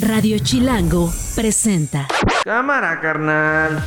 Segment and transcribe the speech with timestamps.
[0.00, 2.06] Radio Chilango presenta.
[2.44, 3.84] Cámara, carnal.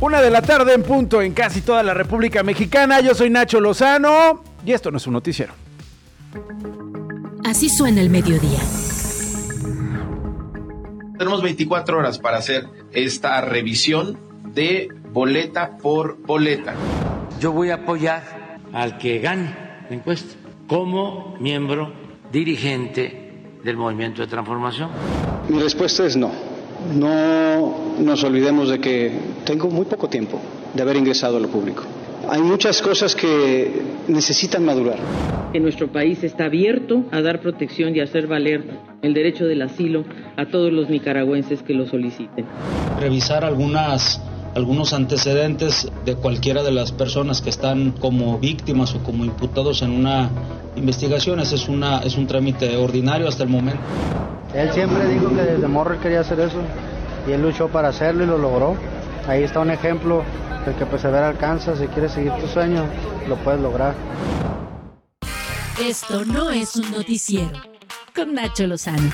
[0.00, 3.00] Una de la tarde en punto en casi toda la República Mexicana.
[3.00, 5.52] Yo soy Nacho Lozano y esto no es un noticiero.
[7.44, 8.60] Así suena el mediodía.
[11.18, 14.16] Tenemos 24 horas para hacer esta revisión
[14.54, 16.74] de boleta por boleta.
[17.40, 19.50] Yo voy a apoyar al que gane
[19.88, 20.34] la encuesta
[20.66, 21.90] como miembro
[22.30, 23.32] dirigente
[23.64, 24.90] del movimiento de transformación.
[25.48, 26.30] Mi respuesta es no.
[26.94, 29.10] No nos olvidemos de que
[29.46, 30.38] tengo muy poco tiempo
[30.74, 31.82] de haber ingresado a lo público.
[32.28, 33.72] Hay muchas cosas que
[34.08, 34.98] necesitan madurar.
[35.50, 38.64] Que nuestro país está abierto a dar protección y hacer valer
[39.00, 40.04] el derecho del asilo
[40.36, 42.44] a todos los nicaragüenses que lo soliciten.
[43.00, 44.20] Revisar algunas
[44.56, 49.90] algunos antecedentes de cualquiera de las personas que están como víctimas o como imputados en
[49.90, 50.30] una
[50.76, 51.40] investigación.
[51.40, 53.82] Ese es, una, es un trámite ordinario hasta el momento.
[54.54, 56.62] Él siempre dijo que desde morro quería hacer eso
[57.28, 58.76] y él luchó para hacerlo y lo logró.
[59.28, 60.22] Ahí está un ejemplo
[60.64, 61.76] de que persevera alcanza.
[61.76, 62.86] Si quieres seguir tu sueño,
[63.28, 63.94] lo puedes lograr.
[65.78, 67.60] Esto no es un noticiero.
[68.14, 69.10] Con Nacho Lozano.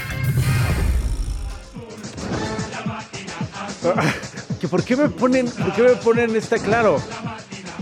[4.68, 7.00] ¿Por qué me ponen, por qué me ponen esta claro?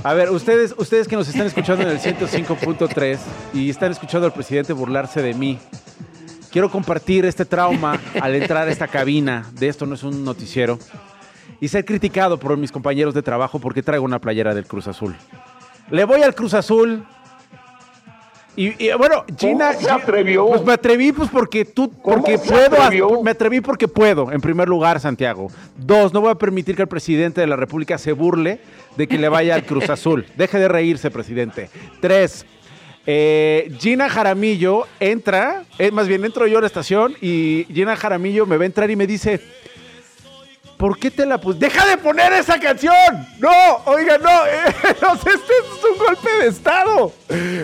[0.02, 3.18] A ver, ustedes, ustedes que nos están escuchando en el 105.3
[3.52, 5.58] y están escuchando al presidente burlarse de mí,
[6.50, 10.78] quiero compartir este trauma al entrar a esta cabina de esto no es un noticiero
[11.60, 15.14] y ser criticado por mis compañeros de trabajo porque traigo una playera del Cruz Azul.
[15.90, 17.04] Le voy al Cruz Azul.
[18.62, 19.72] Y, bueno, Gina.
[19.72, 20.46] se atrevió?
[20.46, 21.90] Pues me atreví, pues porque tú.
[21.90, 23.22] Porque puedo.
[23.22, 25.48] Me atreví porque puedo, en primer lugar, Santiago.
[25.78, 28.60] Dos, no voy a permitir que el presidente de la República se burle
[28.98, 30.26] de que le vaya al Cruz Azul.
[30.36, 31.70] Deje de reírse, presidente.
[32.02, 32.44] Tres.
[33.06, 38.44] Eh, Gina Jaramillo entra, eh, más bien entro yo a la estación y Gina Jaramillo
[38.44, 39.40] me va a entrar y me dice,
[40.80, 41.58] ¿Por qué te la puse?
[41.58, 42.94] ¡Deja de poner esa canción!
[43.38, 43.50] ¡No!
[43.84, 44.46] Oiga, no.
[44.46, 47.12] este es un golpe de Estado.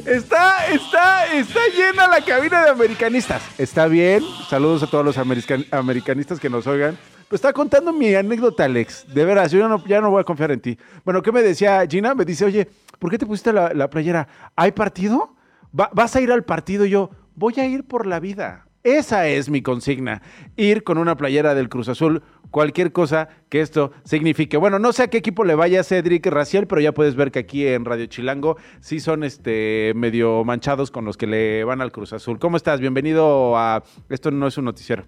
[0.04, 3.42] Está, está, está llena la cabina de americanistas.
[3.56, 4.22] Está bien.
[4.50, 6.98] Saludos a todos los americanistas que nos oigan.
[7.26, 9.06] Pues está contando mi anécdota, Alex.
[9.08, 10.78] De veras, yo ya no, ya no voy a confiar en ti.
[11.02, 12.14] Bueno, ¿qué me decía Gina?
[12.14, 12.68] Me dice, oye,
[12.98, 14.28] ¿por qué te pusiste la, playera?
[14.56, 15.34] ¿Hay partido?
[15.72, 16.84] ¿Vas a ir al partido?
[16.84, 18.66] Y yo, voy a ir por la vida.
[18.86, 20.22] Esa es mi consigna,
[20.54, 24.56] ir con una playera del Cruz Azul, cualquier cosa que esto signifique.
[24.56, 27.40] Bueno, no sé a qué equipo le vaya Cedric Raciel, pero ya puedes ver que
[27.40, 31.92] aquí en Radio Chilango sí son este medio manchados con los que le van al
[31.92, 32.38] Cruz Azul.
[32.38, 32.80] ¿Cómo estás?
[32.80, 35.06] Bienvenido a Esto no es un noticiero.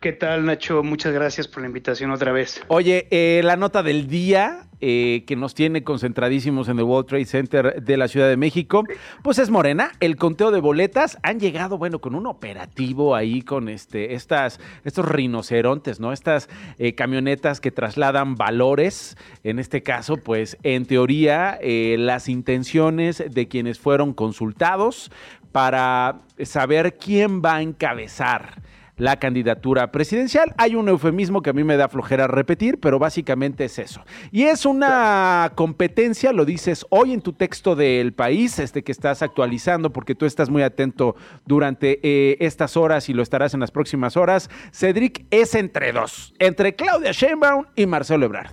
[0.00, 0.84] ¿Qué tal, Nacho?
[0.84, 2.62] Muchas gracias por la invitación otra vez.
[2.68, 7.24] Oye, eh, la nota del día eh, que nos tiene concentradísimos en el World Trade
[7.24, 8.84] Center de la Ciudad de México,
[9.22, 9.92] pues es Morena.
[10.00, 15.06] El conteo de boletas han llegado, bueno, con un operativo ahí con este, estas, estos
[15.08, 16.12] rinocerontes, ¿no?
[16.12, 19.16] Estas eh, camionetas que trasladan valores.
[19.44, 25.10] En este caso, pues, en teoría, las intenciones de quienes fueron consultados
[25.52, 28.62] para saber quién va a encabezar
[28.98, 30.54] la candidatura presidencial.
[30.58, 34.02] Hay un eufemismo que a mí me da flojera repetir, pero básicamente es eso.
[34.30, 39.22] Y es una competencia, lo dices hoy en tu texto del país, este que estás
[39.22, 41.16] actualizando porque tú estás muy atento
[41.46, 44.50] durante eh, estas horas y lo estarás en las próximas horas.
[44.72, 48.52] Cedric es entre dos, entre Claudia Sheinbaum y Marcelo Ebrard.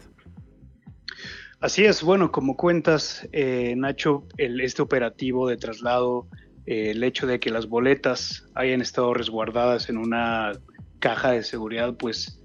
[1.60, 6.28] Así es, bueno, como cuentas, eh, Nacho, el, este operativo de traslado
[6.66, 10.54] eh, el hecho de que las boletas hayan estado resguardadas en una
[11.00, 12.40] caja de seguridad, pues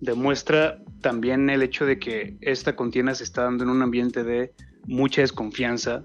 [0.00, 4.52] demuestra también el hecho de que esta contienda se está dando en un ambiente de
[4.86, 6.04] mucha desconfianza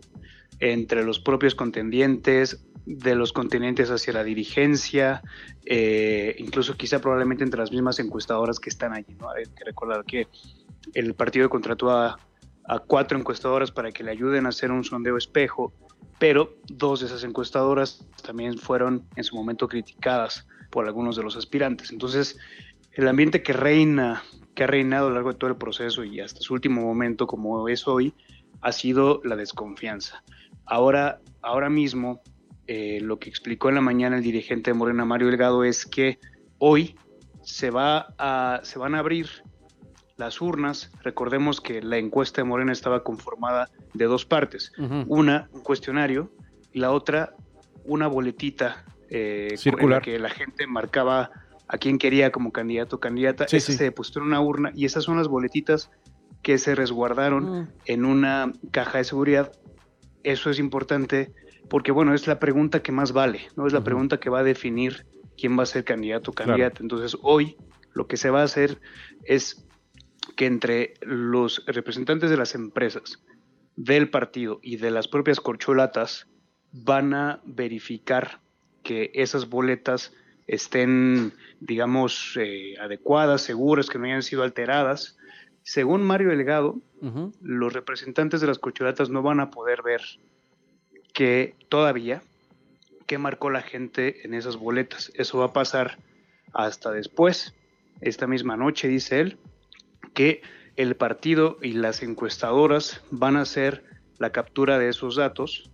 [0.59, 5.21] entre los propios contendientes, de los contendientes hacia la dirigencia,
[5.65, 9.15] eh, incluso quizá probablemente entre las mismas encuestadoras que están allí.
[9.19, 9.29] ¿no?
[9.29, 10.27] Hay que recordar que
[10.93, 12.17] el partido contrató a,
[12.65, 15.73] a cuatro encuestadoras para que le ayuden a hacer un sondeo espejo
[16.21, 21.35] pero dos de esas encuestadoras también fueron en su momento criticadas por algunos de los
[21.35, 21.91] aspirantes.
[21.91, 22.37] Entonces,
[22.91, 24.21] el ambiente que reina,
[24.53, 27.25] que ha reinado a lo largo de todo el proceso y hasta su último momento,
[27.25, 28.13] como es hoy,
[28.61, 30.23] ha sido la desconfianza.
[30.67, 32.21] Ahora, ahora mismo,
[32.67, 36.19] eh, lo que explicó en la mañana el dirigente de Morena, Mario Delgado, es que
[36.59, 36.95] hoy
[37.41, 39.27] se, va a, se van a abrir
[40.21, 44.71] las urnas, recordemos que la encuesta de Morena estaba conformada de dos partes.
[45.07, 46.31] Una, un cuestionario,
[46.71, 47.35] y la otra,
[47.85, 50.03] una boletita eh, Circular.
[50.03, 51.31] que la gente marcaba
[51.67, 53.47] a quién quería como candidato o candidata.
[53.47, 55.89] se depositó en una urna y esas son las boletitas
[56.43, 57.67] que se resguardaron mm.
[57.85, 59.51] en una caja de seguridad.
[60.23, 61.33] Eso es importante
[61.67, 63.65] porque, bueno, es la pregunta que más vale, ¿no?
[63.65, 66.77] Es la pregunta que va a definir quién va a ser candidato o candidata.
[66.81, 67.57] Entonces, hoy
[67.93, 68.79] lo que se va a hacer
[69.23, 69.65] es
[70.35, 73.19] que entre los representantes de las empresas,
[73.75, 76.27] del partido y de las propias corcholatas
[76.71, 78.39] van a verificar
[78.83, 80.13] que esas boletas
[80.47, 85.17] estén, digamos, eh, adecuadas, seguras, que no hayan sido alteradas.
[85.63, 86.79] Según Mario Delgado,
[87.41, 90.01] los representantes de las corcholatas no van a poder ver
[91.13, 92.21] que todavía
[93.07, 95.11] qué marcó la gente en esas boletas.
[95.15, 95.97] Eso va a pasar
[96.53, 97.53] hasta después,
[98.01, 99.37] esta misma noche, dice él,
[100.13, 100.41] que
[100.75, 103.83] el partido y las encuestadoras van a hacer
[104.17, 105.71] la captura de esos datos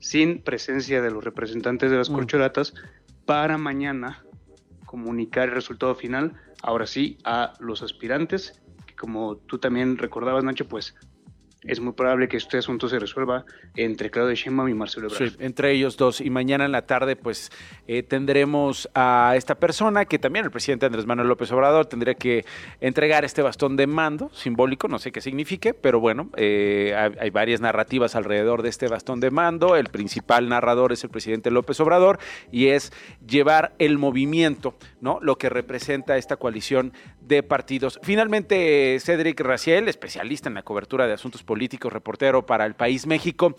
[0.00, 2.14] sin presencia de los representantes de las mm.
[2.14, 2.74] corcholatas
[3.24, 4.24] para mañana
[4.86, 10.66] comunicar el resultado final, ahora sí, a los aspirantes, que como tú también recordabas, Nacho,
[10.66, 10.94] pues
[11.62, 13.44] es muy probable que este asunto se resuelva
[13.74, 15.40] entre Claudio Sheinbaum y Marcelo Ebrard.
[15.40, 16.20] Entre ellos dos.
[16.20, 17.50] Y mañana en la tarde, pues,
[17.88, 22.44] eh, tendremos a esta persona que también el presidente Andrés Manuel López Obrador tendría que
[22.80, 27.60] entregar este bastón de mando simbólico, no sé qué signifique, pero bueno, eh, hay, varias
[27.60, 29.76] narrativas alrededor de este bastón de mando.
[29.76, 32.18] El principal narrador es el presidente López Obrador
[32.52, 32.92] y es
[33.26, 35.18] llevar el movimiento, ¿no?
[35.22, 36.92] Lo que representa esta coalición
[37.28, 38.00] de partidos.
[38.02, 43.54] Finalmente, Cedric Raciel, especialista en la cobertura de asuntos políticos, reportero para el país México.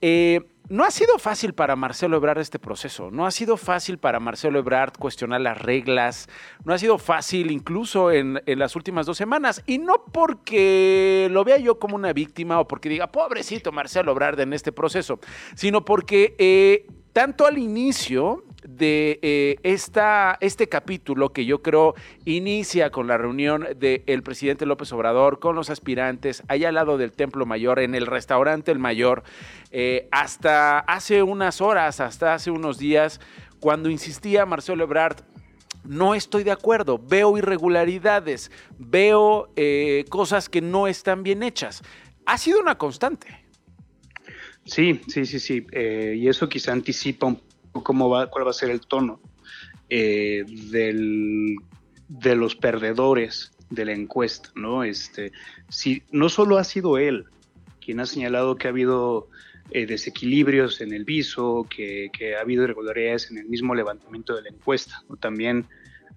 [0.00, 4.18] Eh, no ha sido fácil para Marcelo Ebrard este proceso, no ha sido fácil para
[4.18, 6.28] Marcelo Ebrard cuestionar las reglas,
[6.64, 11.58] no ha sido fácil incluso en, las últimas dos semanas, y no porque lo vea
[11.58, 15.20] yo como una víctima o porque diga, pobrecito Marcelo Ebrard en este proceso,
[15.54, 21.94] sino porque eh, tanto al inicio de eh, esta, este capítulo que yo creo
[22.24, 27.12] inicia con la reunión del presidente López Obrador con los aspirantes allá al lado del
[27.12, 29.22] Templo Mayor, en el restaurante El Mayor,
[29.70, 33.20] eh, hasta hace unas horas, hasta hace unos días,
[33.60, 35.22] cuando insistía Marcelo Ebrard
[35.84, 41.82] no estoy de acuerdo, veo irregularidades, veo eh, cosas que no están bien hechas.
[42.24, 43.44] Ha sido una constante.
[44.64, 45.66] Sí, sí, sí, sí.
[45.74, 47.38] y eso quizá anticipa un
[47.82, 49.20] cómo va, cuál va a ser el tono
[49.90, 54.84] eh, de los perdedores de la encuesta, ¿no?
[54.84, 55.32] Este,
[55.68, 57.26] si no solo ha sido él
[57.80, 59.28] quien ha señalado que ha habido
[59.70, 64.48] eh, desequilibrios en el viso, que, ha habido irregularidades en el mismo levantamiento de la
[64.48, 65.66] encuesta, también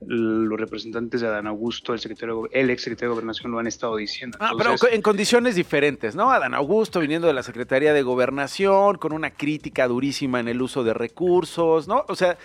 [0.06, 3.96] los representantes de Adán Augusto, el secretario, el ex secretario de Gobernación lo han estado
[3.96, 4.38] diciendo.
[4.40, 6.32] Ah, pero en condiciones diferentes, ¿no?
[6.32, 10.84] Adán Augusto viniendo de la Secretaría de Gobernación con una crítica durísima en el uso
[10.84, 12.06] de recursos, ¿no?
[12.08, 12.38] O sea,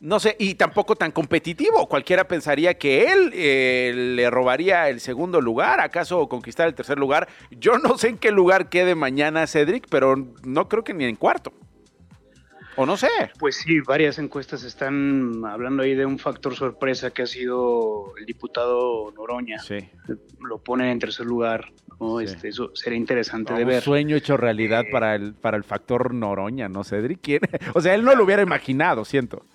[0.00, 1.88] no sé, y tampoco tan competitivo.
[1.88, 7.28] Cualquiera pensaría que él eh, le robaría el segundo lugar, acaso conquistar el tercer lugar.
[7.50, 11.16] Yo no sé en qué lugar quede mañana Cedric, pero no creo que ni en
[11.16, 11.52] cuarto.
[12.76, 13.08] O no sé.
[13.38, 18.26] Pues sí, varias encuestas están hablando ahí de un factor sorpresa que ha sido el
[18.26, 19.58] diputado Noroña.
[19.58, 19.78] Sí.
[20.40, 21.72] Lo pone en tercer lugar.
[21.98, 22.20] ¿no?
[22.20, 23.76] Este, eso sería interesante de ver.
[23.76, 27.20] Un sueño hecho realidad eh, para, el, para el factor Noroña, ¿no, Cedric?
[27.22, 27.40] ¿Quién?
[27.74, 29.46] O sea, él no lo hubiera imaginado, siento.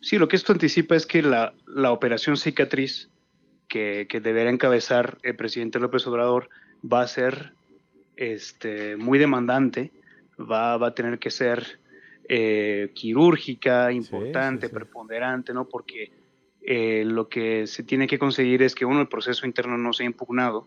[0.00, 3.10] Sí, lo que esto anticipa es que la, la operación cicatriz
[3.68, 6.48] que, que deberá encabezar el presidente López Obrador
[6.90, 7.52] va a ser
[8.16, 9.92] este, muy demandante,
[10.38, 11.80] va, va a tener que ser
[12.28, 15.68] eh, quirúrgica, importante, preponderante, ¿no?
[15.68, 16.10] Porque
[16.62, 20.06] eh, lo que se tiene que conseguir es que uno, el proceso interno no sea
[20.06, 20.66] impugnado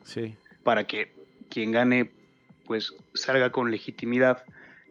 [0.64, 1.12] para que
[1.50, 2.12] quien gane,
[2.66, 4.44] pues salga con legitimidad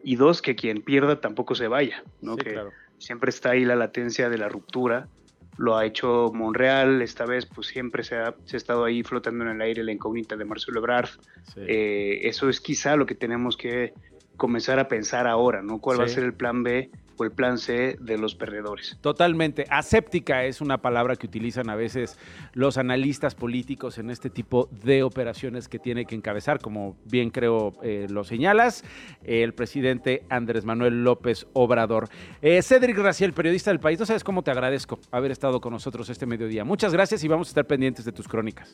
[0.03, 2.37] y dos, que quien pierda tampoco se vaya, ¿no?
[2.37, 2.59] que
[2.99, 5.07] siempre está ahí la latencia de la ruptura.
[5.57, 9.61] Lo ha hecho Monreal, esta vez pues siempre se ha, estado ahí flotando en el
[9.61, 11.09] aire la incógnita de Marcelo Ebrard.
[11.57, 13.93] Eh, eso es quizá lo que tenemos que
[14.39, 15.77] comenzar a pensar ahora, ¿no?
[15.79, 18.97] ¿Cuál va a ser el plan B o el plan C de los perdedores?
[19.01, 19.65] Totalmente.
[19.69, 22.17] Aséptica es una palabra que utilizan a veces
[22.53, 27.73] los analistas políticos en este tipo de operaciones que tiene que encabezar, como bien creo
[27.83, 28.83] eh, lo señalas,
[29.23, 32.07] el presidente Andrés Manuel López Obrador.
[32.41, 36.09] Eh, Cedric Raciel, periodista del país, no sabes cómo te agradezco haber estado con nosotros
[36.09, 36.63] este mediodía.
[36.63, 38.73] Muchas gracias y vamos a estar pendientes de tus crónicas.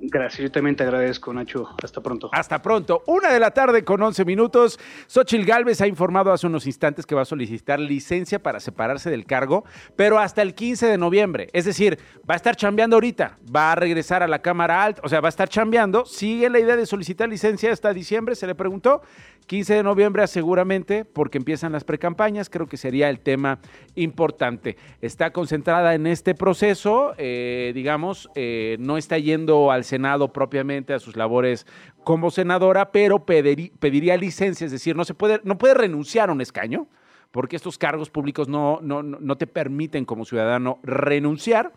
[0.00, 1.68] Gracias, yo también te agradezco, Nacho.
[1.82, 2.30] Hasta pronto.
[2.32, 3.02] Hasta pronto.
[3.06, 4.78] Una de la tarde con 11 minutos.
[5.08, 9.26] Xochil Gálvez ha informado hace unos instantes que va a solicitar licencia para separarse del
[9.26, 9.64] cargo,
[9.96, 11.48] pero hasta el 15 de noviembre.
[11.52, 15.08] Es decir, va a estar chambeando ahorita, va a regresar a la Cámara Alta, o
[15.08, 16.04] sea, va a estar chambeando.
[16.04, 19.02] Sigue la idea de solicitar licencia hasta diciembre, se le preguntó.
[19.48, 23.58] 15 de noviembre seguramente, porque empiezan las precampañas, creo que sería el tema
[23.94, 24.76] importante.
[25.00, 30.98] Está concentrada en este proceso, eh, digamos, eh, no está yendo al Senado propiamente a
[31.00, 31.66] sus labores
[32.04, 36.42] como senadora, pero pediría licencia, es decir, no, se puede, no puede renunciar a un
[36.42, 36.86] escaño,
[37.30, 41.72] porque estos cargos públicos no, no, no te permiten como ciudadano renunciar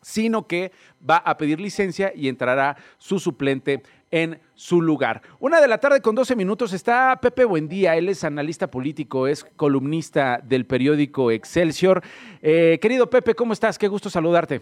[0.00, 0.72] sino que
[1.08, 5.22] va a pedir licencia y entrará su suplente en su lugar.
[5.38, 9.44] Una de la tarde con 12 minutos está Pepe Buendía, él es analista político, es
[9.56, 12.02] columnista del periódico Excelsior.
[12.40, 13.78] Eh, querido Pepe, ¿cómo estás?
[13.78, 14.60] Qué gusto saludarte.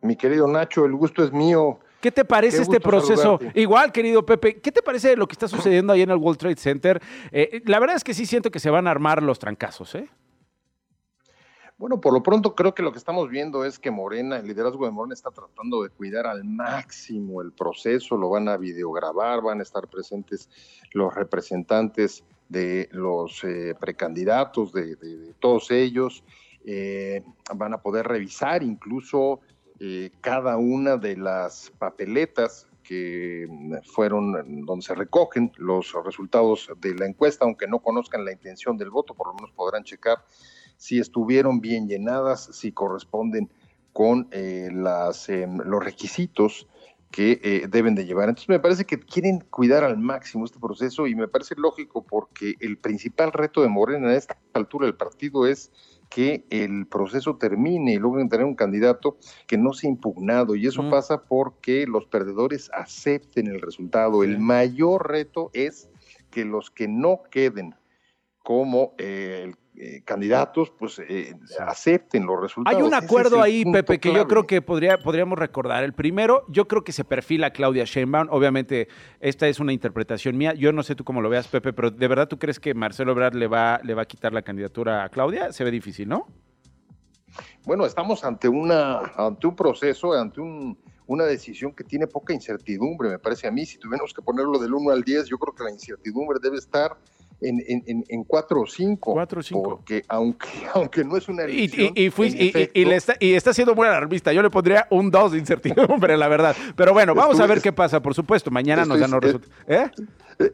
[0.00, 1.78] Mi querido Nacho, el gusto es mío.
[2.00, 3.38] ¿Qué te parece este proceso?
[3.54, 6.56] Igual, querido Pepe, ¿qué te parece lo que está sucediendo ahí en el World Trade
[6.56, 7.00] Center?
[7.30, 10.08] Eh, la verdad es que sí siento que se van a armar los trancazos, ¿eh?
[11.82, 14.86] Bueno, por lo pronto creo que lo que estamos viendo es que Morena, el liderazgo
[14.86, 19.58] de Morena está tratando de cuidar al máximo el proceso, lo van a videograbar, van
[19.58, 20.48] a estar presentes
[20.92, 24.96] los representantes de los eh, precandidatos, de,
[25.40, 26.22] todos ellos,
[26.64, 29.40] eh, van a poder revisar incluso
[29.80, 33.48] eh, cada una de las papeletas que
[33.92, 38.90] fueron donde se recogen los resultados de la encuesta, aunque no conozcan la intención del
[38.90, 40.18] voto, por lo menos podrán checar
[40.82, 43.48] si estuvieron bien llenadas, si corresponden
[43.92, 46.66] con eh, las, em, los requisitos
[47.12, 48.28] que eh, deben de llevar.
[48.28, 52.56] Entonces me parece que quieren cuidar al máximo este proceso y me parece lógico porque
[52.58, 55.70] el principal reto de Morena a esta altura del partido es
[56.10, 60.56] que el proceso termine y logren tener un candidato que no sea impugnado.
[60.56, 64.24] Y eso pasa porque los perdedores acepten el resultado.
[64.24, 65.88] El mayor reto es
[66.32, 67.76] que los que no queden
[68.42, 72.78] como eh, el eh, candidatos pues eh, acepten los resultados.
[72.78, 75.82] Hay un acuerdo ahí, Pepe, que yo creo que podría, podríamos recordar.
[75.82, 78.28] El primero, yo creo que se perfila Claudia Sheinbaum.
[78.30, 78.88] Obviamente,
[79.20, 80.52] esta es una interpretación mía.
[80.52, 83.12] Yo no sé tú cómo lo veas, Pepe, pero ¿de verdad tú crees que Marcelo
[83.12, 85.52] Ebrard le va, le va a quitar la candidatura a Claudia?
[85.52, 86.26] Se ve difícil, ¿no?
[87.64, 93.08] Bueno, estamos ante, una, ante un proceso, ante un, una decisión que tiene poca incertidumbre,
[93.08, 93.64] me parece a mí.
[93.64, 96.96] Si tuviéramos que ponerlo del 1 al 10, yo creo que la incertidumbre debe estar
[97.42, 99.12] en, en, en, cuatro o cinco.
[99.12, 99.62] Cuatro o cinco.
[99.62, 102.10] Porque aunque, aunque no es una elección, Y,
[102.74, 104.32] y, le está, y está siendo muy alarmista.
[104.32, 106.56] Yo le pondría un 2 de incertidumbre, la verdad.
[106.76, 108.50] Pero bueno, vamos a ver qué pasa, por supuesto.
[108.50, 109.54] Mañana nos dan los resultados.
[109.66, 109.90] ¿Eh?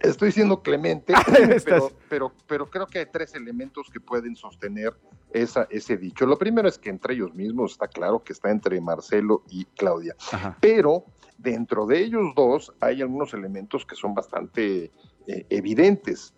[0.02, 1.14] Estoy siendo clemente,
[1.64, 4.92] pero, pero, pero, creo que hay tres elementos que pueden sostener
[5.32, 6.26] esa, ese dicho.
[6.26, 10.16] Lo primero es que entre ellos mismos está claro que está entre Marcelo y Claudia.
[10.60, 11.04] Pero
[11.38, 14.90] dentro de ellos dos hay algunos elementos que son bastante
[15.26, 16.34] eh, evidentes.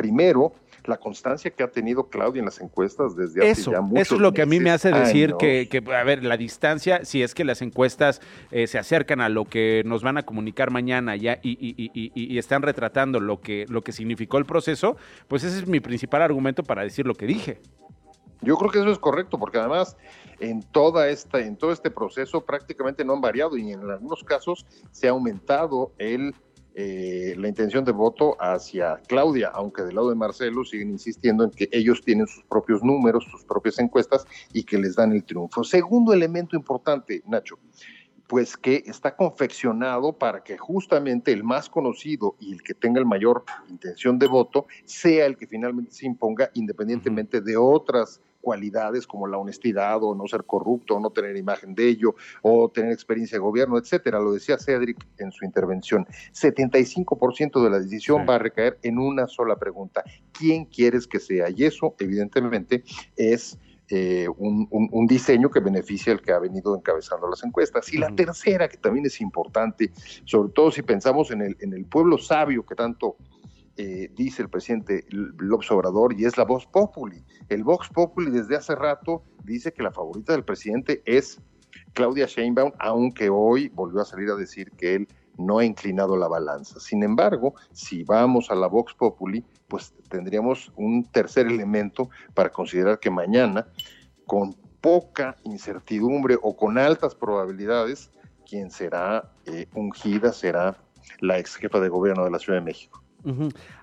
[0.00, 0.54] Primero,
[0.86, 4.20] la constancia que ha tenido Claudia en las encuestas desde hace ya muchos Eso es
[4.22, 7.44] lo que a mí me hace decir que, a ver, la distancia, si es que
[7.44, 12.38] las encuestas eh, se acercan a lo que nos van a comunicar mañana ya y,
[12.38, 14.96] están retratando lo que, lo que significó el proceso,
[15.28, 17.60] pues ese es mi principal argumento para decir lo que dije.
[18.40, 19.98] Yo creo que eso es correcto, porque además
[20.38, 24.64] en toda esta, en todo este proceso prácticamente no han variado y en algunos casos
[24.90, 26.34] se ha aumentado el
[26.74, 31.50] eh, la intención de voto hacia Claudia, aunque del lado de Marcelo siguen insistiendo en
[31.50, 35.64] que ellos tienen sus propios números, sus propias encuestas y que les dan el triunfo.
[35.64, 37.58] Segundo elemento importante, Nacho,
[38.30, 43.06] pues que está confeccionado para que justamente el más conocido y el que tenga el
[43.06, 49.26] mayor intención de voto sea el que finalmente se imponga independientemente de otras cualidades como
[49.26, 53.36] la honestidad o no ser corrupto o no tener imagen de ello o tener experiencia
[53.36, 54.18] de gobierno, etcétera.
[54.20, 56.06] Lo decía Cedric en su intervención.
[56.32, 60.02] 75% de la decisión va a recaer en una sola pregunta.
[60.32, 61.50] ¿Quién quieres que sea?
[61.50, 62.84] Y eso, evidentemente,
[63.16, 63.58] es
[63.92, 67.92] eh, un, diseño que beneficia al que ha venido encabezando las encuestas.
[67.92, 69.90] Y la tercera, que también es importante,
[70.24, 73.16] sobre todo si pensamos en el, en el pueblo sabio que tanto
[73.76, 77.24] eh, dice el presidente López Obrador, y es la Vox Populi.
[77.48, 81.40] El Vox Populi desde hace rato dice que la favorita del presidente es
[81.92, 85.08] Claudia Sheinbaum, aunque hoy volvió a salir a decir que él
[85.38, 86.78] no ha inclinado la balanza.
[86.80, 93.00] Sin embargo, si vamos a la Vox Populi, pues tendríamos un tercer elemento para considerar
[93.00, 93.66] que mañana,
[94.26, 98.10] con poca incertidumbre o con altas probabilidades,
[98.48, 100.76] quien será eh, ungida será
[101.20, 103.02] la ex jefa de gobierno de la Ciudad de México.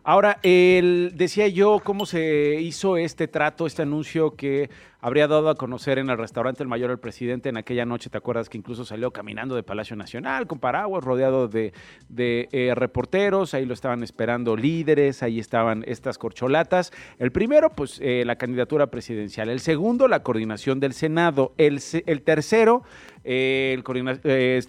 [0.04, 6.00] Ahora, decía yo cómo se hizo este trato, este anuncio que habría dado a conocer
[6.00, 9.12] en el restaurante El Mayor el presidente en aquella noche, ¿te acuerdas que incluso salió
[9.12, 11.74] caminando de Palacio Nacional con paraguas, rodeado de,
[12.18, 16.92] eh, reporteros, ahí lo estaban esperando líderes, ahí estaban estas corcholatas.
[17.20, 19.50] El primero, pues eh, la candidatura presidencial.
[19.50, 21.54] El segundo, la coordinación del Senado.
[21.58, 22.84] El, el tercero,
[23.24, 23.82] eh,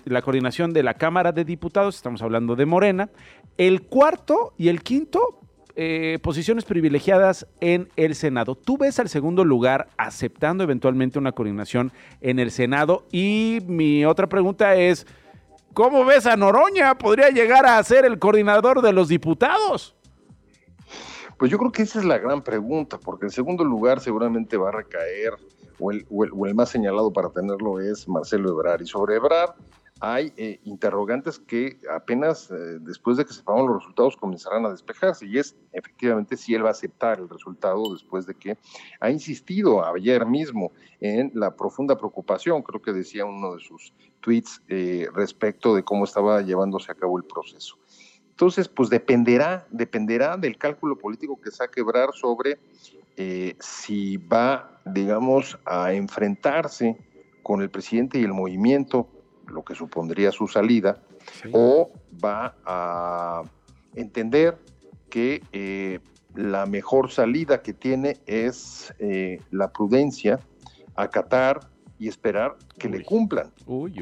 [0.05, 3.09] la coordinación de la Cámara de Diputados, estamos hablando de Morena.
[3.59, 5.39] El cuarto y el quinto
[5.81, 8.57] eh, posiciones privilegiadas en el Senado.
[8.57, 13.07] ¿Tú ves al segundo lugar aceptando eventualmente una coordinación en el Senado?
[13.13, 15.07] Y mi otra pregunta es,
[15.75, 16.99] ¿cómo ves a Noroña?
[16.99, 19.95] ¿Podría llegar a ser el coordinador de los diputados?
[21.39, 24.71] Pues yo creo que esa es la gran pregunta, porque el segundo lugar seguramente va
[24.71, 25.35] a recaer,
[25.79, 28.83] o el, o el más señalado para tenerlo es Marcelo Ebrard.
[28.83, 29.55] Y sobre Ebrard,
[30.01, 35.27] hay eh, interrogantes que apenas eh, después de que sepamos los resultados comenzarán a despejarse
[35.27, 38.57] y es efectivamente si él va a aceptar el resultado después de que
[39.01, 44.63] ha insistido ayer mismo en la profunda preocupación, creo que decía uno de sus tweets
[44.69, 47.77] eh, respecto de cómo estaba llevándose a cabo el proceso.
[48.31, 52.59] Entonces, pues dependerá, dependerá del cálculo político que saque quebrar sobre
[53.59, 56.97] si va, digamos, a enfrentarse
[57.43, 59.09] con el presidente y el movimiento
[59.51, 60.99] lo que supondría su salida,
[61.53, 61.91] o
[62.25, 63.43] va a
[63.95, 64.59] entender
[65.11, 66.01] que eh,
[66.35, 70.39] la mejor salida que tiene es eh, la prudencia,
[70.95, 71.61] acatar
[71.99, 73.51] y esperar que le cumplan.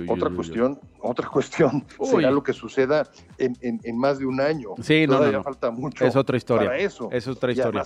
[0.09, 4.71] otra cuestión, otra cuestión será lo que suceda en, más de un año.
[4.83, 6.05] Sí, Todavía falta mucho.
[6.05, 6.69] Es otra historia.
[6.69, 7.09] Para eso.
[7.11, 7.85] Es otra historia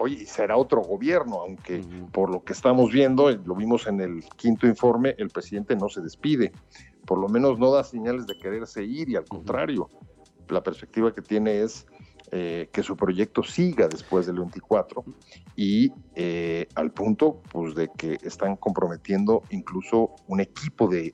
[0.00, 4.66] oye, será otro gobierno, aunque por lo que estamos viendo, lo vimos en el quinto
[4.66, 6.52] informe, el presidente no se despide,
[7.06, 9.90] por lo menos no da señales de quererse ir y al contrario,
[10.48, 11.86] la perspectiva que tiene es
[12.32, 15.04] eh, que su proyecto siga después del 24
[15.54, 21.12] y eh, al punto pues de que están comprometiendo incluso un equipo de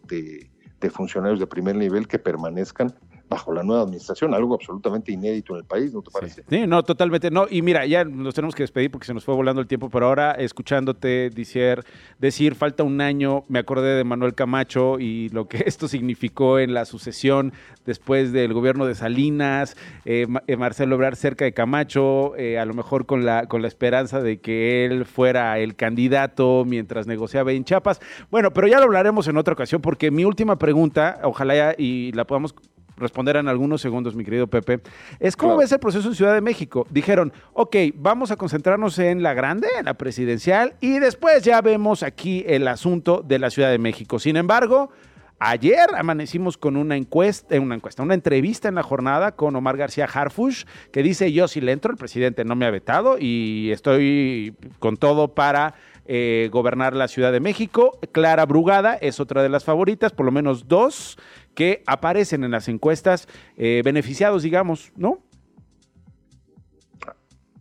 [0.91, 2.95] funcionarios de primer nivel que permanezcan
[3.29, 6.45] bajo la nueva administración, algo absolutamente inédito en el país, ¿no te parece?
[6.49, 7.31] Sí, no, totalmente.
[7.31, 9.91] No, y mira, ya nos tenemos que despedir porque se nos fue volando el tiempo,
[9.91, 11.85] pero ahora escuchándote decir,
[12.19, 16.75] decir falta un año, me acordé de Manuel Camacho y lo que esto significó en
[16.75, 17.53] la sucesión
[17.85, 22.75] después del gobierno de Salinas, eh, eh, Marcelo Obrar cerca de Camacho, eh, a lo
[22.75, 27.65] mejor con la, con la esperanza de que él fuera el candidato mientras negociaba en
[27.65, 28.01] Chiapas.
[28.31, 32.13] Bueno, pero ya lo hablaremos en otra ocasión porque mi última pregunta, ojalá ya y
[32.13, 32.55] la podamos
[32.97, 34.81] responder en algunos segundos, mi querido Pepe,
[35.21, 36.87] es cómo ves el proceso en Ciudad de México.
[36.91, 42.03] Dijeron, ok, vamos a concentrarnos en la grande, en la presidencial, y después ya vemos
[42.03, 44.19] aquí el asunto de la Ciudad de México.
[44.19, 44.91] Sin embargo,
[45.39, 49.77] Ayer amanecimos con una encuesta, eh, una encuesta, una entrevista en la jornada con Omar
[49.77, 53.71] García Harfush, que dice yo si le entro, el presidente no me ha vetado y
[53.71, 55.75] estoy con todo para
[56.07, 57.99] eh, gobernar la Ciudad de México.
[58.13, 61.19] Clara Brugada es otra de las favoritas, por lo menos dos
[61.57, 65.19] que aparecen en las encuestas eh, beneficiados, digamos, ¿no?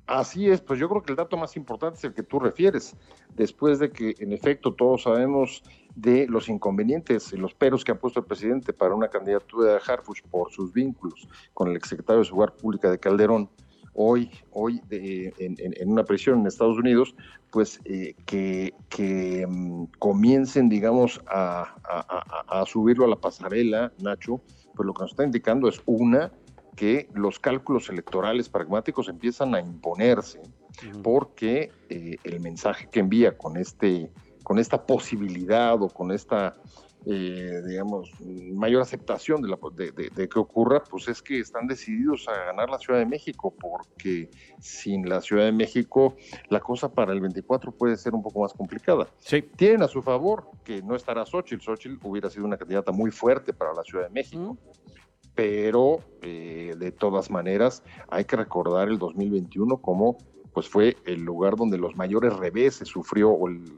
[0.06, 2.96] Así es, pues yo creo que el dato más importante es el que tú refieres,
[3.36, 5.64] después de que en efecto todos sabemos
[5.96, 9.80] de los inconvenientes y los peros que ha puesto el presidente para una candidatura de
[9.88, 13.50] Harfuch por sus vínculos con el exsecretario de Seguridad Pública de Calderón,
[13.96, 17.16] hoy, hoy en, una prisión en Estados Unidos,
[17.52, 21.74] pues eh, que, mm, comiencen, digamos, a,
[22.68, 24.42] subirlo a la pasarela, Nacho,
[24.76, 26.32] pues lo que nos está indicando es una,
[26.76, 30.42] que los cálculos electorales pragmáticos empiezan a imponerse,
[31.02, 34.12] porque eh, el mensaje que envía con, este,
[34.44, 36.56] con esta posibilidad o con esta
[37.08, 38.10] eh, digamos,
[38.54, 42.80] mayor aceptación de, la, de, que ocurra, pues es que están decididos a ganar la
[42.80, 46.16] Ciudad de México, porque sin la Ciudad de México
[46.50, 49.08] la cosa para el 24 puede ser un poco más complicada.
[49.20, 49.44] Sí.
[49.56, 51.64] Tienen a su favor que no estará Xochitl.
[51.64, 54.58] Xochitl hubiera sido una candidata muy fuerte para la Ciudad de México.
[55.36, 60.18] Pero eh, de todas maneras hay que recordar el 2021 como
[60.54, 63.78] pues fue el lugar donde los mayores reveses sufrió o el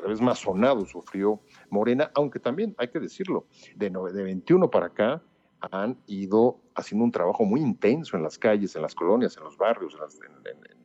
[0.00, 5.22] revés más sonado sufrió Morena, aunque también hay que decirlo, de, de 21 para acá
[5.60, 9.56] han ido haciendo un trabajo muy intenso en las calles, en las colonias, en los
[9.56, 9.96] barrios.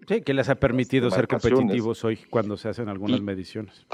[0.07, 3.85] sí, que les ha permitido ser competitivos hoy cuando se hacen algunas mediciones.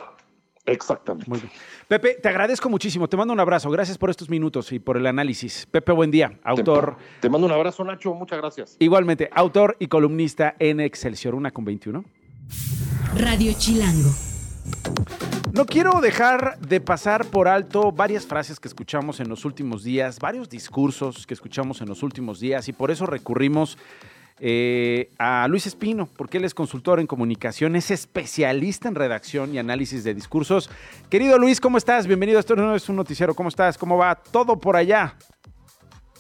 [0.66, 1.30] Exactamente.
[1.30, 1.52] Muy bien.
[1.88, 3.10] Pepe, te agradezco muchísimo.
[3.10, 3.70] Te mando un abrazo.
[3.72, 5.66] Gracias por estos minutos y por el análisis.
[5.66, 6.40] Pepe, buen día.
[6.44, 6.98] Autor.
[7.20, 8.14] Te, mando un abrazo, Nacho.
[8.14, 8.78] Muchas gracias.
[8.80, 12.06] Igualmente, autor y columnista en Excelsior, una con 21.
[13.18, 14.31] Radio Chilango.
[15.54, 20.18] No quiero dejar de pasar por alto varias frases que escuchamos en los últimos días,
[20.20, 23.78] varios discursos que escuchamos en los últimos días y por eso recurrimos
[24.40, 29.60] eh, a Luis Espino, porque él es consultor en comunicación, es especialista en redacción y
[29.60, 30.70] análisis de discursos.
[31.10, 32.08] Querido Luis, ¿cómo estás?
[32.08, 32.40] Bienvenido.
[32.40, 33.36] Esto no es un noticiero.
[33.36, 33.78] ¿Cómo estás?
[33.78, 35.16] ¿Cómo va todo por allá?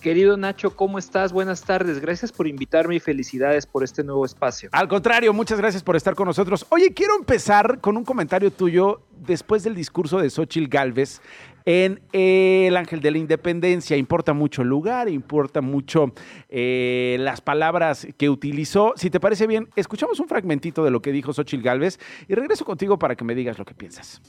[0.01, 1.31] Querido Nacho, ¿cómo estás?
[1.31, 1.99] Buenas tardes.
[1.99, 4.69] Gracias por invitarme y felicidades por este nuevo espacio.
[4.71, 6.65] Al contrario, muchas gracias por estar con nosotros.
[6.69, 11.21] Oye, quiero empezar con un comentario tuyo después del discurso de Xochil Gálvez
[11.65, 13.95] en el Ángel de la Independencia.
[13.95, 16.13] Importa mucho el lugar, importa mucho
[16.49, 18.93] eh, las palabras que utilizó.
[18.95, 22.65] Si te parece bien, escuchamos un fragmentito de lo que dijo Xochil Gálvez y regreso
[22.65, 24.19] contigo para que me digas lo que piensas.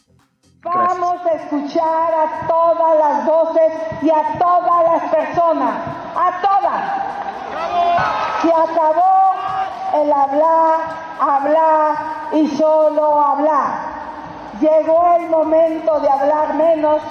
[0.65, 5.75] Vamos a escuchar a todas las voces y a todas las personas,
[6.15, 6.83] a todas.
[8.43, 10.79] Se acabó el hablar,
[11.21, 11.97] hablar
[12.31, 13.73] y solo hablar.
[14.61, 17.03] Llegó el momento de hablar menos,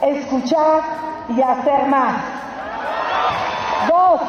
[0.00, 0.80] escuchar
[1.28, 2.14] y hacer más.
[3.86, 4.20] Dos,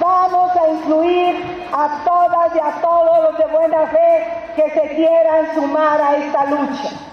[0.00, 5.54] vamos a incluir a todas y a todos los de buena fe que se quieran
[5.54, 7.11] sumar a esta lucha.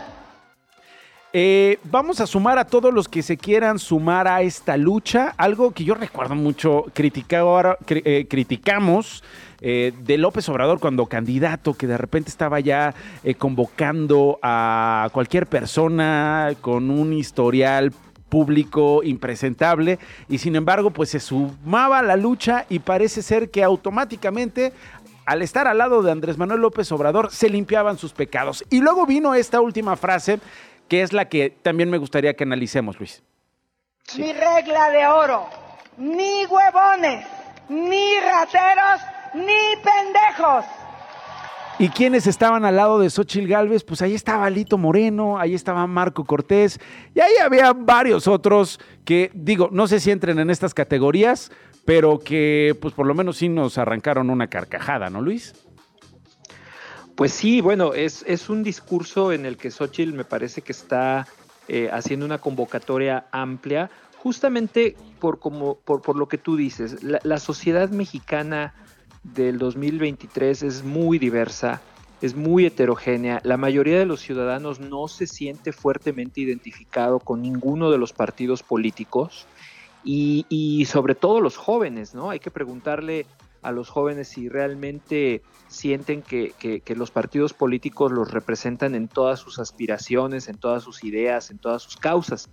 [1.32, 5.36] Eh, vamos a sumar a todos los que se quieran sumar a esta lucha.
[5.38, 9.24] Algo que yo recuerdo mucho, eh, criticamos
[9.62, 12.96] eh, de López Obrador cuando candidato, que de repente estaba ya
[13.38, 17.94] convocando a cualquier persona con un historial
[18.30, 19.98] público impresentable
[20.30, 24.72] y sin embargo pues se sumaba a la lucha y parece ser que automáticamente
[25.30, 28.66] al estar al lado de Andrés Manuel López Obrador se limpiaban sus pecados.
[28.72, 30.40] Y luego vino esta última frase
[30.90, 33.24] que es la que también me gustaría que analicemos, Luis.
[34.18, 35.48] Mi regla de oro,
[35.98, 37.26] ni huevones,
[37.70, 39.02] ni rateros,
[39.36, 40.66] ni pendejos.
[41.78, 43.86] ¿Y quiénes estaban al lado de Xochil Gálvez?
[43.86, 46.80] Pues ahí estaba Lito Moreno, ahí estaba Marco Cortés,
[47.16, 51.52] y ahí había varios otros que, digo, no sé si entren en estas categorías,
[51.86, 55.54] pero que pues por lo menos sí nos arrancaron una carcajada, ¿no, Luis?
[57.20, 61.28] Pues sí, bueno, es, es un discurso en el que Xochitl me parece que está
[61.68, 67.04] eh, haciendo una convocatoria amplia, justamente por, como, por, por lo que tú dices.
[67.04, 68.74] La, la, sociedad mexicana
[69.24, 71.82] del 2023 es muy diversa,
[72.22, 73.42] es muy heterogénea.
[73.44, 78.64] La mayoría de los ciudadanos no se siente fuertemente identificado con ninguno de los partidos
[78.64, 79.46] políticos
[80.06, 82.30] y, y sobre todo los jóvenes, ¿no?
[82.30, 83.26] Hay que preguntarle
[83.62, 86.54] a los jóvenes si realmente sienten que,
[86.96, 91.84] los partidos políticos los representan en todas sus aspiraciones, en todas sus ideas, en todas
[91.84, 92.50] sus causas.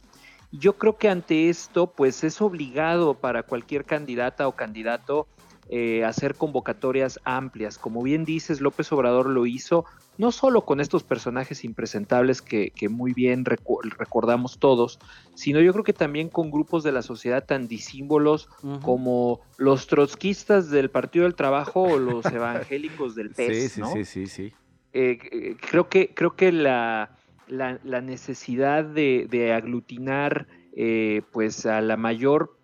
[0.53, 5.27] Yo creo que ante esto, pues es obligado para cualquier candidata o candidato
[5.69, 7.79] eh, hacer convocatorias amplias.
[7.79, 9.85] Como bien dices, López Obrador lo hizo
[10.19, 14.99] no solo con estos personajes impresentables que, muy bien recordamos todos,
[15.35, 18.49] sino yo creo que también con grupos de la sociedad tan disímbolos
[18.83, 23.73] como los trotskistas del Partido del Trabajo o los evangélicos del PES.
[23.73, 24.53] Sí, sí, sí, sí,
[24.93, 31.97] eh, eh, creo que, creo que la, la, necesidad de, aglutinar eh, pues a la
[31.97, 32.57] mayor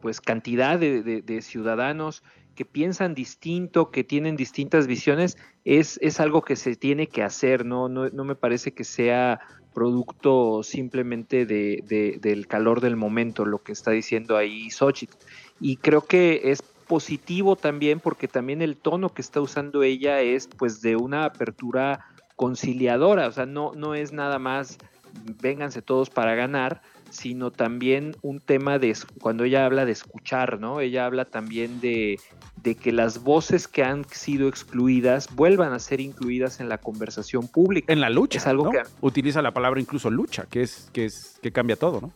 [0.00, 2.22] pues cantidad de ciudadanos
[2.58, 7.64] que piensan distinto, que tienen distintas visiones, es, es algo que se tiene que hacer,
[7.64, 7.88] ¿no?
[7.88, 9.38] No, no me parece que sea
[9.72, 15.14] producto simplemente de, del calor del momento, lo que está diciendo ahí Xochitl.
[15.60, 20.48] Y creo que es positivo también porque también el tono que está usando ella es
[20.48, 24.78] pues de una apertura conciliadora, o sea, no, no es nada más
[25.40, 30.80] vénganse todos para ganar, sino también un tema de cuando ella habla de escuchar, ¿no?
[30.80, 32.18] Ella habla también de,
[32.80, 37.92] que las voces que han sido excluidas vuelvan a ser incluidas en la conversación pública.
[37.92, 38.38] En la lucha.
[38.38, 42.00] Es algo que utiliza la palabra incluso lucha, que es que es que cambia todo,
[42.00, 42.12] ¿no?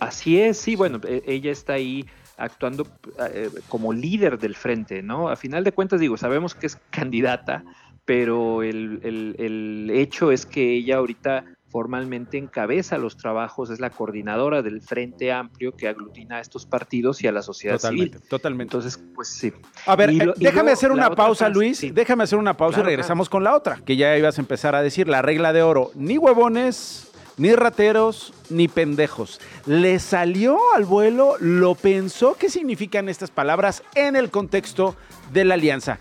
[0.00, 2.04] Así es, sí, bueno, e, ella está ahí
[2.36, 2.86] actuando
[3.32, 5.28] eh, como líder del frente, ¿no?
[5.28, 7.64] A final de cuentas, digo, sabemos que es candidata,
[8.04, 9.00] pero el,
[9.38, 15.32] el hecho es que ella ahorita formalmente encabeza los trabajos, es la coordinadora del Frente
[15.32, 18.28] Amplio que aglutina a estos partidos y a la sociedad totalmente, civil.
[18.28, 18.76] Totalmente.
[18.76, 19.52] Entonces, pues sí.
[19.86, 21.82] A ver, eh, déjame hacer una pausa, Luis.
[21.94, 24.82] Déjame hacer una pausa y regresamos con la otra, que ya ibas a empezar a
[24.82, 29.40] decir, la regla de oro, ni huevones, ni rateros, ni pendejos.
[29.64, 32.36] Le salió al vuelo, lo pensó.
[32.38, 34.94] ¿Qué significan estas palabras en el contexto
[35.32, 35.98] de la alianza?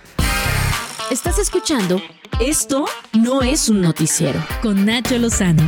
[1.09, 2.01] Estás escuchando
[2.39, 5.63] Esto no es un noticiero con Nacho Lozano.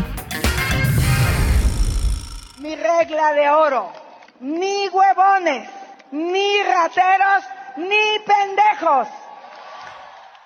[2.60, 3.92] Mi regla de oro,
[4.40, 5.70] ni huevones,
[6.12, 7.44] ni rateros,
[7.78, 9.08] ni pendejos.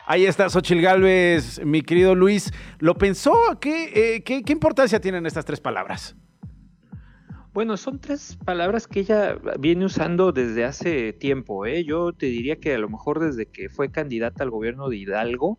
[0.08, 2.52] Ahí está Xochil Gálvez, mi querido Luis.
[2.80, 3.60] ¿Lo pensó?
[3.60, 6.16] ¿Qué, eh, qué, qué importancia tienen estas tres palabras?
[7.58, 11.66] Bueno, son tres palabras que ella viene usando desde hace tiempo.
[11.66, 11.84] ¿eh?
[11.84, 15.58] Yo te diría que a lo mejor desde que fue candidata al gobierno de Hidalgo,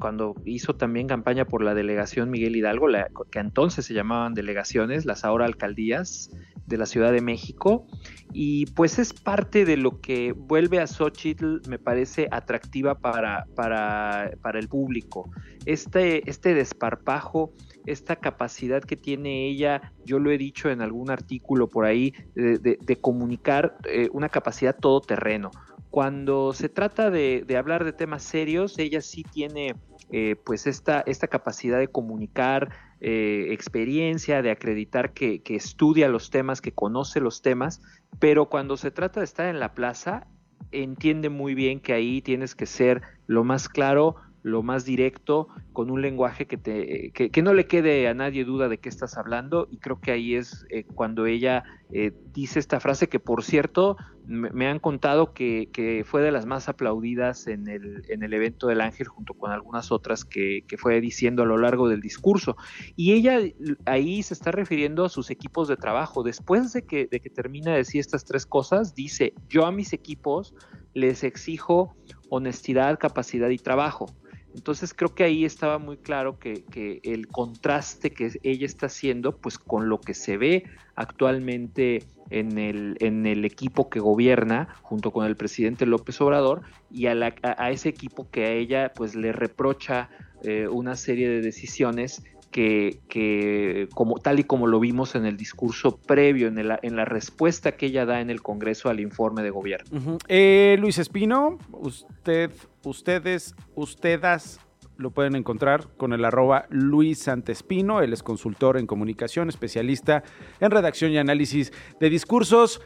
[0.00, 2.86] cuando hizo también campaña por la delegación Miguel Hidalgo,
[3.30, 6.30] que entonces se llamaban delegaciones, las ahora alcaldías
[6.66, 7.86] de la Ciudad de México,
[8.32, 14.30] y pues es parte de lo que vuelve a Xochitl, me parece, atractiva para, para,
[14.40, 15.30] para el público.
[15.66, 17.52] Este, este desparpajo,
[17.86, 22.98] esta capacidad que tiene ella, yo lo he dicho en algún artículo por ahí, de,
[23.00, 25.50] comunicar eh, una capacidad todoterreno.
[25.90, 29.74] Cuando se trata de, hablar de temas serios, ella sí tiene
[30.10, 36.30] eh, pues esta, esta capacidad de comunicar eh, experiencia, de acreditar que, que, estudia los
[36.30, 37.82] temas, que conoce los temas,
[38.18, 40.26] pero cuando se trata de estar en la plaza,
[40.70, 45.90] entiende muy bien que ahí tienes que ser lo más claro, lo más directo, con
[45.90, 49.68] un lenguaje que, te, que, no le quede a nadie duda de qué estás hablando
[49.70, 53.96] y creo que ahí es eh, cuando ella eh, dice esta frase que por cierto
[54.26, 58.66] me, han contado que, que, fue de las más aplaudidas en el, en el evento
[58.66, 62.56] del Ángel junto con algunas otras que, que fue diciendo a lo largo del discurso.
[62.94, 63.40] Y ella
[63.84, 66.22] ahí se está refiriendo a sus equipos de trabajo.
[66.22, 69.92] Después de que, de que termina de decir estas tres cosas dice yo a mis
[69.92, 70.54] equipos
[70.94, 71.96] les exijo
[72.28, 74.06] honestidad, capacidad y trabajo
[74.54, 76.64] entonces creo que ahí estaba muy claro que,
[77.02, 82.96] el contraste que ella está haciendo, pues con lo que se ve actualmente en el,
[83.00, 88.30] en el equipo que gobierna, junto con el presidente López Obrador, y a, ese equipo
[88.30, 90.10] que a ella pues le reprocha
[90.42, 95.96] eh, una serie de decisiones que, como tal y como lo vimos en el discurso
[95.96, 100.18] previo, en, en la respuesta que ella da en el Congreso al informe de gobierno.
[100.28, 102.50] Eh, Luis Espino, usted,
[102.84, 104.60] ustedes, ustedes
[104.96, 110.22] lo pueden encontrar con el arroba Luis Santespino, él es consultor en comunicación, especialista
[110.60, 112.80] en redacción y análisis de discursos.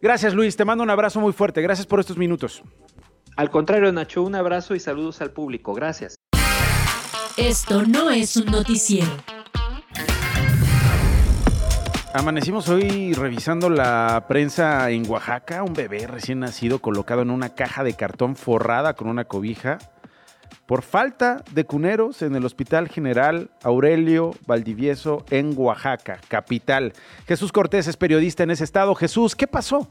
[0.00, 2.62] Gracias Luis, te mando un abrazo muy fuerte, gracias por estos minutos.
[3.36, 6.16] Al contrario, Nacho, un abrazo y saludos al público, gracias.
[7.36, 9.37] Esto no es un noticiero.
[12.14, 17.84] Amanecimos hoy revisando la prensa en Oaxaca, un bebé recién nacido colocado en una caja
[17.84, 19.76] de cartón forrada con una cobija
[20.64, 26.94] por falta de cuneros en el Hospital General Aurelio Valdivieso en Oaxaca, capital.
[27.26, 28.94] Jesús Cortés es periodista en ese estado.
[28.94, 29.86] Jesús, ¿qué pasó?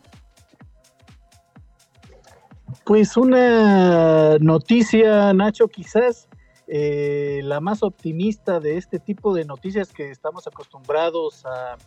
[2.83, 6.27] Pues una noticia, Nacho, quizás
[6.67, 11.77] eh, la más optimista de este tipo de noticias que estamos acostumbrados a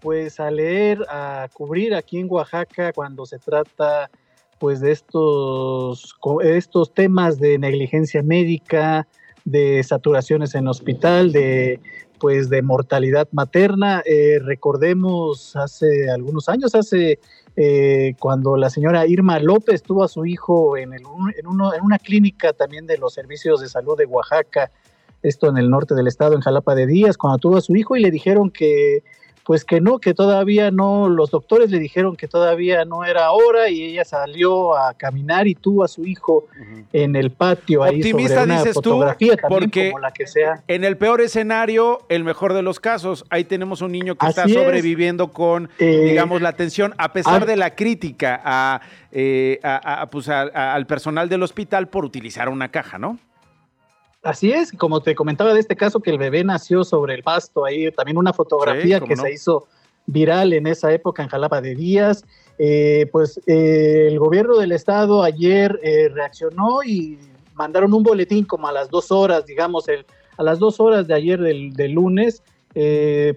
[0.00, 4.10] pues a leer, a cubrir aquí en Oaxaca cuando se trata
[4.58, 9.06] pues de estos, estos temas de negligencia médica,
[9.44, 11.80] de saturaciones en hospital, de
[12.18, 14.02] pues de mortalidad materna.
[14.04, 17.20] Eh, recordemos hace algunos años, hace
[17.56, 21.02] eh, cuando la señora Irma López tuvo a su hijo en, el,
[21.36, 24.70] en, uno, en una clínica también de los servicios de salud de Oaxaca,
[25.22, 27.96] esto en el norte del estado, en Jalapa de Díaz, cuando tuvo a su hijo
[27.96, 29.02] y le dijeron que
[29.48, 33.70] pues que no, que todavía no, los doctores le dijeron que todavía no era hora
[33.70, 36.48] y ella salió a caminar y tuvo a su hijo
[36.92, 40.62] en el patio ahí Optimista sobre una dices fotografía tú, porque como la que sea.
[40.68, 44.46] En el peor escenario, el mejor de los casos, ahí tenemos un niño que está
[44.46, 48.82] sobreviviendo con, eh, digamos, la atención, a pesar de la crítica a,
[49.12, 49.60] eh,
[50.10, 53.18] pues al personal del hospital por utilizar una caja, ¿no?
[54.22, 57.64] Así es, como te comentaba de este caso que el bebé nació sobre el pasto,
[57.64, 59.68] ahí también una fotografía que se hizo
[60.06, 62.24] viral en esa época en Jalapa de Díaz.
[62.58, 67.18] Eh, pues eh, el gobierno del estado ayer eh, reaccionó y
[67.54, 70.04] mandaron un boletín como a las dos horas, digamos, el,
[70.36, 72.42] a las dos horas de ayer del, lunes,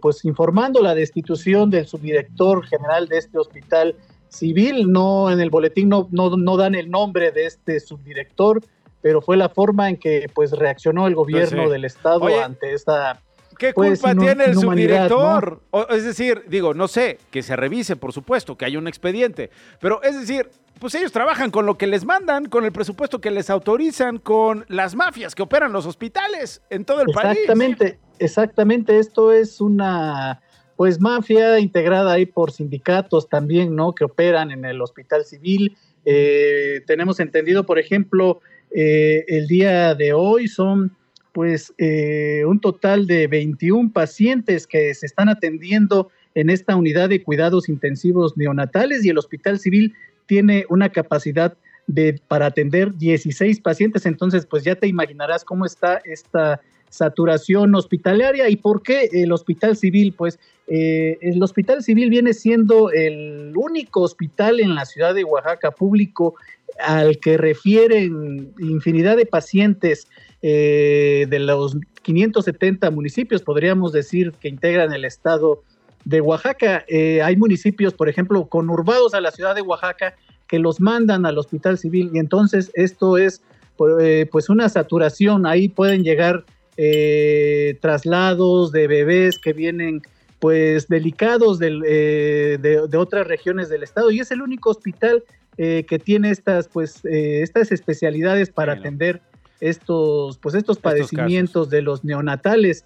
[0.02, 3.96] pues informando la destitución del subdirector general de este hospital
[4.30, 4.92] civil.
[4.92, 8.62] No, en el boletín no, no, no dan el nombre de este subdirector,
[9.02, 13.22] pero fue la forma en que pues reaccionó el gobierno del estado ante esta
[13.58, 15.62] ¿Qué pues, culpa tiene el subdirector?
[15.90, 20.02] es decir, digo, no sé, que se revise, por supuesto, que haya un expediente, pero
[20.02, 23.52] es decir, pues ellos trabajan con lo que les mandan, con el presupuesto que les
[23.52, 27.38] autorizan, con las mafias que operan los hospitales en todo el país.
[27.38, 30.42] Exactamente, exactamente, esto es una
[30.76, 33.94] pues mafia integrada ahí por sindicatos también, ¿no?
[33.94, 35.78] Que operan en el hospital civil.
[36.06, 38.42] Eh, tenemos entendido, por ejemplo,
[38.76, 40.96] eh, el día de hoy son
[41.34, 47.24] pues eh, un total de 21 pacientes que se están atendiendo en esta unidad de
[47.24, 49.94] cuidados intensivos neonatales y el Hospital Civil
[50.26, 51.58] tiene una capacidad
[51.88, 54.06] de, para atender 16 pacientes.
[54.06, 58.48] Entonces, pues ya te imaginarás cómo está esta saturación hospitalaria.
[58.50, 60.14] ¿Y por qué el hospital civil?
[60.16, 65.72] Pues eh, el hospital civil viene siendo el único hospital en la ciudad de Oaxaca
[65.72, 66.36] público
[66.80, 70.08] al que refieren infinidad de pacientes
[70.42, 75.62] eh, de los 570 municipios, podríamos decir, que integran el estado
[76.06, 76.86] de Oaxaca.
[76.88, 80.16] Eh, hay municipios, por ejemplo, conurbados a la ciudad de Oaxaca,
[80.48, 83.42] que los mandan al hospital civil y entonces esto es
[83.76, 85.46] pues una saturación.
[85.46, 86.46] Ahí pueden llegar
[86.84, 90.02] eh, traslados de bebés que vienen
[90.40, 94.10] pues delicados eh, de, otras regiones del estado.
[94.10, 95.24] Y es el único hospital
[95.58, 99.22] eh, que tiene estas pues estas especialidades para atender
[99.60, 102.84] estos pues estos, padecimientos de los neonatales.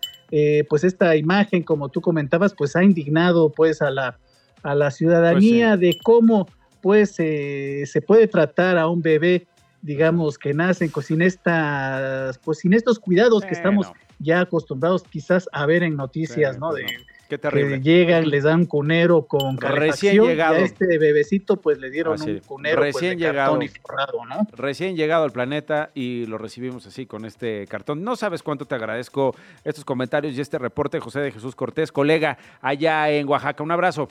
[0.68, 4.20] Pues esta imagen como tú comentabas pues ha indignado pues a la
[4.62, 6.50] a la ciudadanía pues de cómo
[6.82, 9.48] pues se puede tratar a un bebé
[9.86, 15.66] digamos, que nacen sin estas, pues sin estos cuidados que estamos ya acostumbrados quizás a
[15.66, 16.72] ver en noticias, ¿no?
[16.72, 17.78] Pues de, Qué terrible.
[17.78, 20.58] Que llegan, les dan un cunero con recién llegado.
[20.58, 23.68] Y a este bebecito pues le dieron un cunero pues, recién de llegado, cartón y
[23.70, 24.48] forrado, ¿no?
[24.56, 28.04] Recién llegado al planeta y lo recibimos así con este cartón.
[28.04, 32.38] No sabes cuánto te agradezco estos comentarios y este reporte, José de Jesús Cortés, colega
[32.62, 33.64] allá en Oaxaca.
[33.64, 34.08] Un abrazo.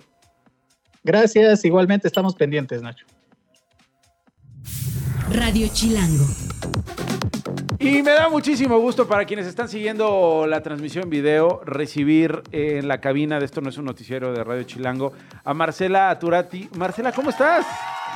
[1.04, 3.06] Gracias, igualmente estamos pendientes, Nacho.
[5.30, 6.24] Radio Chilango.
[7.78, 12.88] Y me da muchísimo gusto para quienes están siguiendo la transmisión en video recibir en
[12.88, 15.12] la cabina de esto no es un noticiero de Radio Chilango
[15.44, 16.68] a Marcela Aturati.
[16.76, 17.66] Marcela, ¿cómo estás?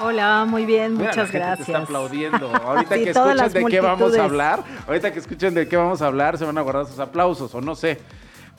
[0.00, 1.66] Hola, muy bien, muchas gracias.
[1.66, 2.50] Te está aplaudiendo.
[2.54, 6.06] Ahorita que escuchen de qué vamos a hablar, ahorita que escuchen de qué vamos a
[6.06, 7.98] hablar, se van a guardar sus aplausos o no sé.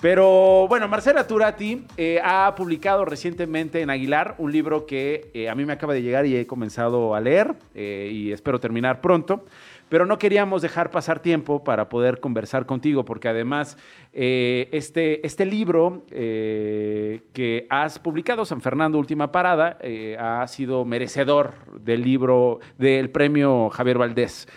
[0.02, 5.56] Pero bueno, Marcela Turati eh, ha publicado recientemente en Aguilar un libro que eh, a
[5.56, 9.44] mí me acaba de llegar y he comenzado a leer eh, y espero terminar pronto.
[9.90, 13.76] Pero no queríamos dejar pasar tiempo para poder conversar contigo, porque además
[14.14, 19.80] este, este libro que has publicado, San Fernando Última Parada,
[20.20, 24.48] ha sido merecedor del libro del premio Javier Valdés.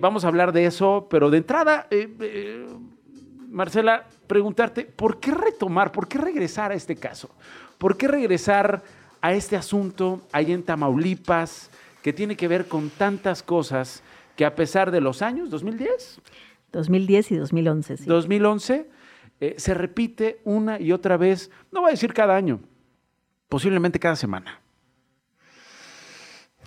[0.00, 1.86] vamos a hablar de eso, pero de entrada
[3.52, 7.28] Marcela, preguntarte, ¿por qué retomar, por qué regresar a este caso?
[7.76, 8.82] ¿Por qué regresar
[9.20, 11.68] a este asunto ahí en Tamaulipas
[12.00, 14.02] que tiene que ver con tantas cosas
[14.34, 16.22] que a pesar de los años, 2010?
[16.72, 18.04] 2010 y 2011, sí.
[18.06, 18.88] 2011
[19.40, 22.58] eh, se repite una y otra vez, no voy a decir cada año,
[23.50, 24.62] posiblemente cada semana.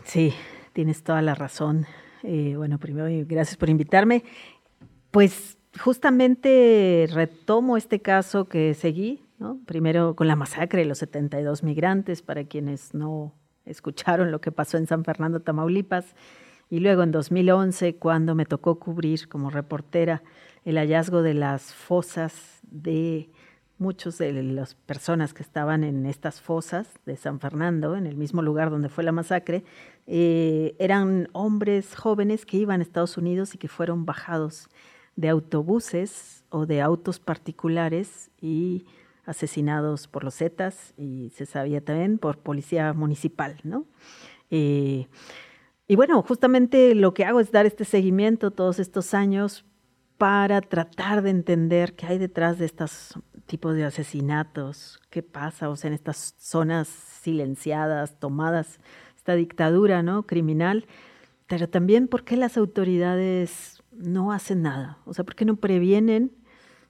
[0.04, 0.36] Sí,
[0.72, 1.88] tienes toda la razón.
[2.22, 4.24] Eh, bueno, primero, gracias por invitarme.
[5.10, 9.22] Pues justamente retomo este caso que seguí,
[9.66, 13.34] primero con la masacre de los 72 migrantes, para quienes no
[13.66, 16.16] escucharon lo que pasó en San Fernando, Tamaulipas,
[16.70, 20.24] y luego en 2011, cuando me tocó cubrir como reportera
[20.64, 23.30] el hallazgo de las fosas de
[23.78, 28.42] muchos de las personas que estaban en estas fosas de San Fernando, en el mismo
[28.42, 29.64] lugar donde fue la masacre,
[30.08, 34.70] eh, eran hombres jóvenes que iban a Estados Unidos y que fueron bajados
[35.16, 38.86] de autobuses o de autos particulares y
[39.26, 43.86] asesinados por los Zetas y se sabía también por policía municipal, ¿no?
[44.52, 45.08] Eh,
[45.88, 49.66] y bueno, justamente lo que hago es dar este seguimiento todos estos años
[50.18, 55.76] para tratar de entender qué hay detrás de estos tipos de asesinatos, qué pasa, o
[55.76, 58.80] sea, en estas zonas silenciadas, tomadas,
[59.16, 60.24] esta dictadura, ¿no?
[60.24, 60.88] Criminal,
[61.48, 65.00] pero también por qué las autoridades no hacen nada.
[65.06, 66.32] O sea, ¿por qué no previenen?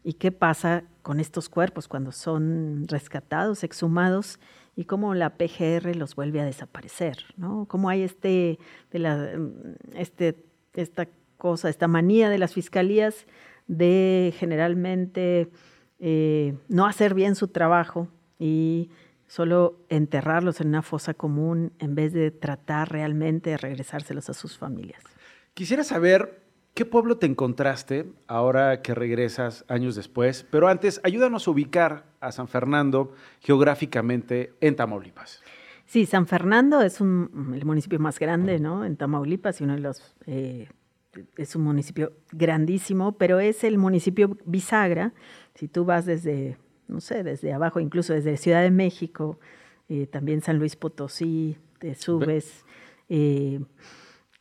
[0.04, 4.40] ¿Y qué pasa con estos cuerpos cuando son rescatados, exhumados?
[4.76, 7.66] Y cómo la PGR los vuelve a desaparecer, ¿no?
[7.68, 8.60] Cómo hay este,
[8.92, 9.32] la,
[9.94, 13.26] este, esta cosa, esta manía de las fiscalías
[13.68, 15.50] de generalmente
[16.00, 18.90] eh, no hacer bien su trabajo y
[19.28, 24.58] solo enterrarlos en una fosa común en vez de tratar realmente de regresárselos a sus
[24.58, 25.02] familias.
[25.54, 26.45] Quisiera saber
[26.76, 30.46] ¿Qué pueblo te encontraste ahora que regresas años después?
[30.52, 35.42] Pero antes, ayúdanos a ubicar a San Fernando geográficamente en Tamaulipas.
[35.86, 38.84] Sí, San Fernando es un, el municipio más grande, ¿no?
[38.84, 40.68] En Tamaulipas y uno de los eh,
[41.38, 45.14] es un municipio grandísimo, pero es el municipio bisagra.
[45.54, 46.58] Si tú vas desde,
[46.90, 49.40] no sé, desde abajo, incluso desde Ciudad de México,
[49.88, 52.66] eh, también San Luis Potosí, te subes.
[53.08, 53.62] Eh,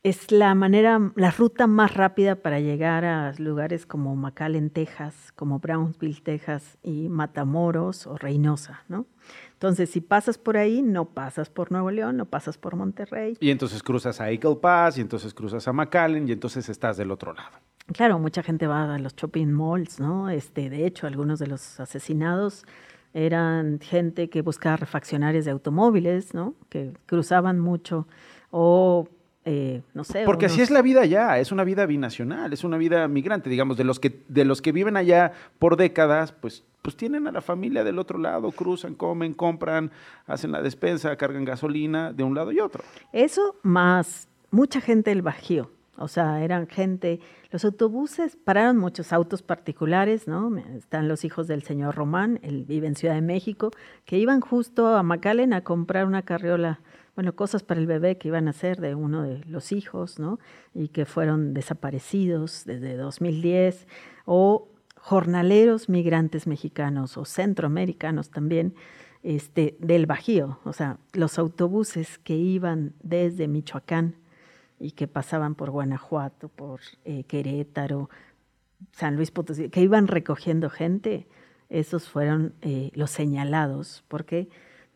[0.05, 5.57] es la manera, la ruta más rápida para llegar a lugares como McAllen, Texas, como
[5.57, 9.07] Brownsville, Texas y Matamoros o Reynosa, ¿no?
[9.53, 13.35] Entonces, si pasas por ahí, no pasas por Nuevo León, no pasas por Monterrey.
[13.39, 17.09] Y entonces cruzas a Eagle Pass, y entonces cruzas a McAllen, y entonces estás del
[17.09, 17.57] otro lado.
[17.91, 20.29] Claro, mucha gente va a los shopping malls, ¿no?
[20.29, 22.63] Este, de hecho, algunos de los asesinados
[23.15, 26.53] eran gente que buscaba refaccionarios de automóviles, ¿no?
[26.69, 28.07] Que cruzaban mucho
[28.51, 29.09] o
[29.47, 30.23] eh, no sé.
[30.25, 33.77] Porque así es la vida allá, es una vida binacional, es una vida migrante, digamos,
[33.77, 37.41] de los que, de los que viven allá por décadas, pues, pues tienen a la
[37.41, 39.91] familia del otro lado, cruzan, comen, compran,
[40.25, 42.83] hacen la despensa, cargan gasolina de un lado y otro.
[43.13, 47.19] Eso más mucha gente del Bajío, o sea, eran gente,
[47.51, 50.57] los autobuses, pararon muchos autos particulares, ¿no?
[50.75, 53.69] Están los hijos del señor Román, él vive en Ciudad de México,
[54.05, 56.79] que iban justo a McAllen a comprar una carriola
[57.15, 60.39] bueno, cosas para el bebé que iban a ser de uno de los hijos, ¿no?
[60.73, 63.87] Y que fueron desaparecidos desde 2010,
[64.25, 68.73] o jornaleros migrantes mexicanos o centroamericanos también,
[69.23, 74.17] este, del Bajío, o sea, los autobuses que iban desde Michoacán
[74.79, 78.09] y que pasaban por Guanajuato, por eh, Querétaro,
[78.91, 81.27] San Luis Potosí, que iban recogiendo gente,
[81.69, 84.47] esos fueron eh, los señalados, porque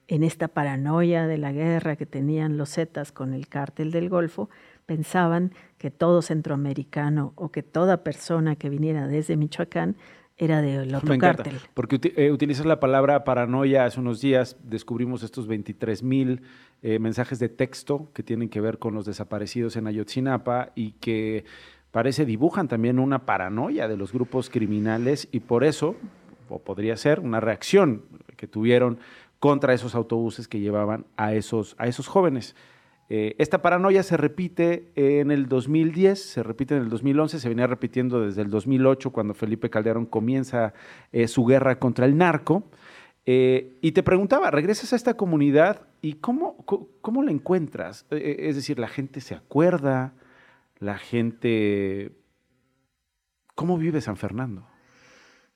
[0.09, 4.49] en esta paranoia de la guerra que tenían los Zetas con el cártel del Golfo,
[4.87, 9.95] pensaban que todo centroamericano o que toda persona que viniera desde Michoacán
[10.35, 11.59] era del otro cártel.
[11.75, 16.41] Porque eh, utilizas la palabra paranoia hace unos días, descubrimos estos 23 mil
[16.81, 21.45] eh, mensajes de texto que tienen que ver con los desaparecidos en Ayotzinapa y que
[21.91, 25.97] parece dibujan también una paranoia de los grupos criminales y por eso,
[26.49, 28.05] o podría ser, una reacción
[28.37, 28.97] que tuvieron
[29.39, 32.55] contra esos autobuses que llevaban a esos, a esos jóvenes.
[33.11, 37.65] Eh, esta paranoia se repite en el 2010, se repite en el 2011, se venía
[37.65, 40.73] repitiendo desde el 2008 cuando Felipe Calderón comienza
[41.11, 42.63] eh, su guerra contra el narco.
[43.25, 46.57] Eh, y te preguntaba, regresas a esta comunidad y cómo,
[47.01, 48.05] cómo la encuentras?
[48.11, 50.13] es decir, la gente se acuerda,
[50.79, 52.11] la gente...
[53.55, 54.65] ¿Cómo vive San Fernando?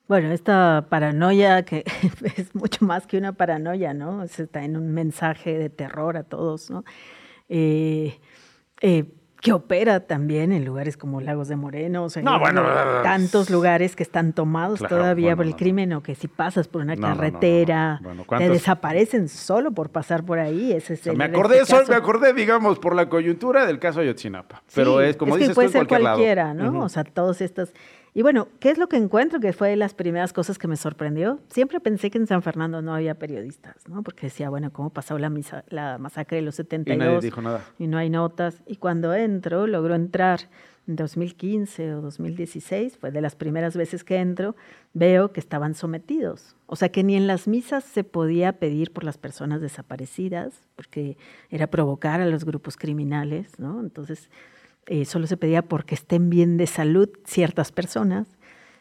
[0.07, 1.83] Bueno, esta paranoia que
[2.37, 4.23] es mucho más que una paranoia, ¿no?
[4.23, 6.83] Está en un mensaje de terror a todos, ¿no?
[7.49, 8.19] Eh,
[8.81, 9.05] eh,
[9.43, 12.23] que opera también en lugares como Lagos de Moreno, o sea,
[13.03, 16.95] tantos lugares que están tomados todavía por el crimen o que si pasas por una
[16.95, 17.99] carretera
[18.37, 20.71] te desaparecen solo por pasar por ahí.
[20.71, 25.01] Ese es me acordé, este me acordé, digamos, por la coyuntura del caso Ayotzinapa, pero
[25.01, 26.79] es como dices puede ser cualquiera, ¿no?
[26.81, 27.73] O sea, todos estos
[28.13, 29.39] y bueno, ¿qué es lo que encuentro?
[29.39, 31.39] Que fue de las primeras cosas que me sorprendió.
[31.49, 34.03] Siempre pensé que en San Fernando no había periodistas, ¿no?
[34.03, 35.31] Porque decía, bueno, ¿cómo pasó la,
[35.69, 36.95] la masacre de los 72?
[36.95, 37.61] Y nadie dijo nada.
[37.79, 38.61] Y no hay notas.
[38.67, 40.41] Y cuando entro, logro entrar
[40.87, 44.55] en 2015 o 2016, fue de las primeras veces que entro,
[44.93, 46.55] veo que estaban sometidos.
[46.67, 51.17] O sea, que ni en las misas se podía pedir por las personas desaparecidas, porque
[51.49, 53.79] era provocar a los grupos criminales, ¿no?
[53.79, 54.29] Entonces
[54.87, 58.27] eh, solo se pedía porque estén bien de salud ciertas personas.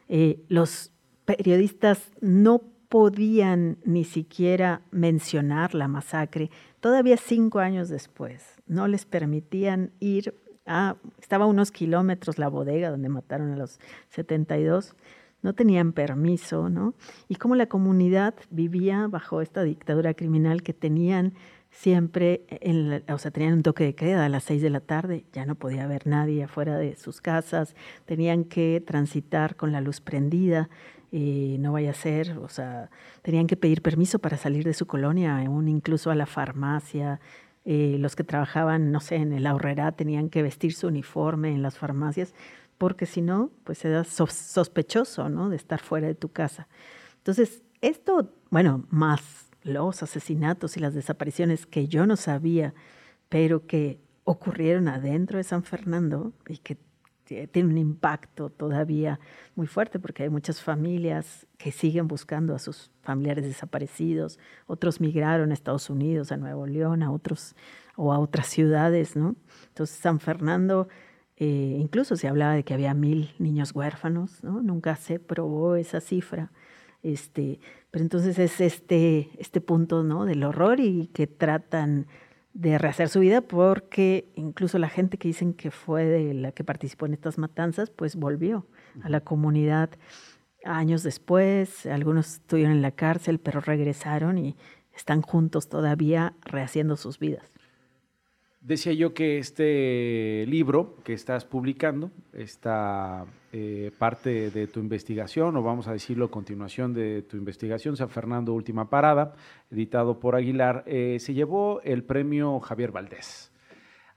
[0.09, 0.93] Eh, los
[1.25, 6.51] periodistas no podían ni siquiera mencionar la masacre.
[6.81, 10.35] Todavía cinco años después, no les permitían ir
[10.67, 13.81] a, estaba a unos kilómetros la bodega donde mataron a los
[14.11, 14.95] 72,
[15.41, 16.95] no tenían permiso, ¿no?
[17.29, 21.35] Y como la comunidad vivía bajo esta dictadura criminal que tenían
[21.73, 25.25] siempre, en o sea, tenían un toque de queda a las seis de la tarde,
[25.33, 30.01] ya no podía haber nadie afuera de sus casas, tenían que transitar con la luz
[30.01, 30.69] prendida,
[31.11, 34.87] y no vaya a ser, o sea, tenían que pedir permiso para salir de su
[34.87, 37.21] colonia, aún incluso a la farmacia.
[37.65, 41.61] Eh, los que trabajaban, no sé, en el ahorrera tenían que vestir su uniforme en
[41.61, 42.35] las farmacias,
[42.79, 45.51] porque si no, pues era sospechoso, ¿no?
[45.51, 46.67] De estar fuera de tu casa.
[47.19, 52.75] Entonces, esto, bueno, más los asesinatos y las desapariciones que yo no sabía,
[53.29, 56.79] pero que ocurrieron adentro de San Fernando y que
[57.25, 59.19] tiene un impacto todavía
[59.55, 65.51] muy fuerte porque hay muchas familias que siguen buscando a sus familiares desaparecidos, otros migraron
[65.51, 67.55] a Estados Unidos, a Nuevo León, a otros
[67.97, 69.37] o a otras ciudades, ¿no?
[69.69, 70.89] Entonces San Fernando,
[71.37, 74.63] eh, incluso se hablaba de que había mil niños huérfanos, ¿no?
[74.63, 76.51] Nunca se probó esa cifra.
[77.03, 80.25] Este, pero entonces es este, este punto ¿no?
[80.25, 82.07] del horror y que tratan
[82.55, 86.65] de rehacer su vida porque incluso la gente que dicen que fue de la que
[86.65, 88.67] participó en estas matanzas, pues volvió
[89.03, 89.91] a la comunidad
[90.65, 94.57] años después, algunos estuvieron en la cárcel, pero regresaron y
[94.95, 97.52] están juntos todavía rehaciendo sus vidas.
[98.63, 105.65] Decía yo que este libro que estás publicando, esta eh, parte de tu investigación, o
[105.65, 109.35] vamos a decirlo, continuación de tu investigación, San Fernando Última Parada,
[109.69, 113.52] editado por Aguilar, eh, se llevó el premio Javier Valdés.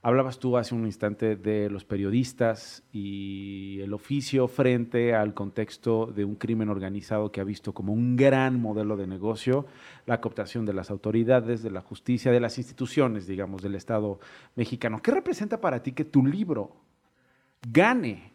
[0.06, 6.24] Hablabas tú hace un instante de los periodistas y el oficio frente al contexto de
[6.24, 9.66] un crimen organizado que ha visto como un gran modelo de negocio
[10.06, 14.20] la cooptación de las autoridades, de la justicia, de las instituciones, digamos, del Estado
[14.54, 15.02] mexicano.
[15.02, 16.76] ¿Qué representa para ti que tu libro
[17.68, 18.30] gane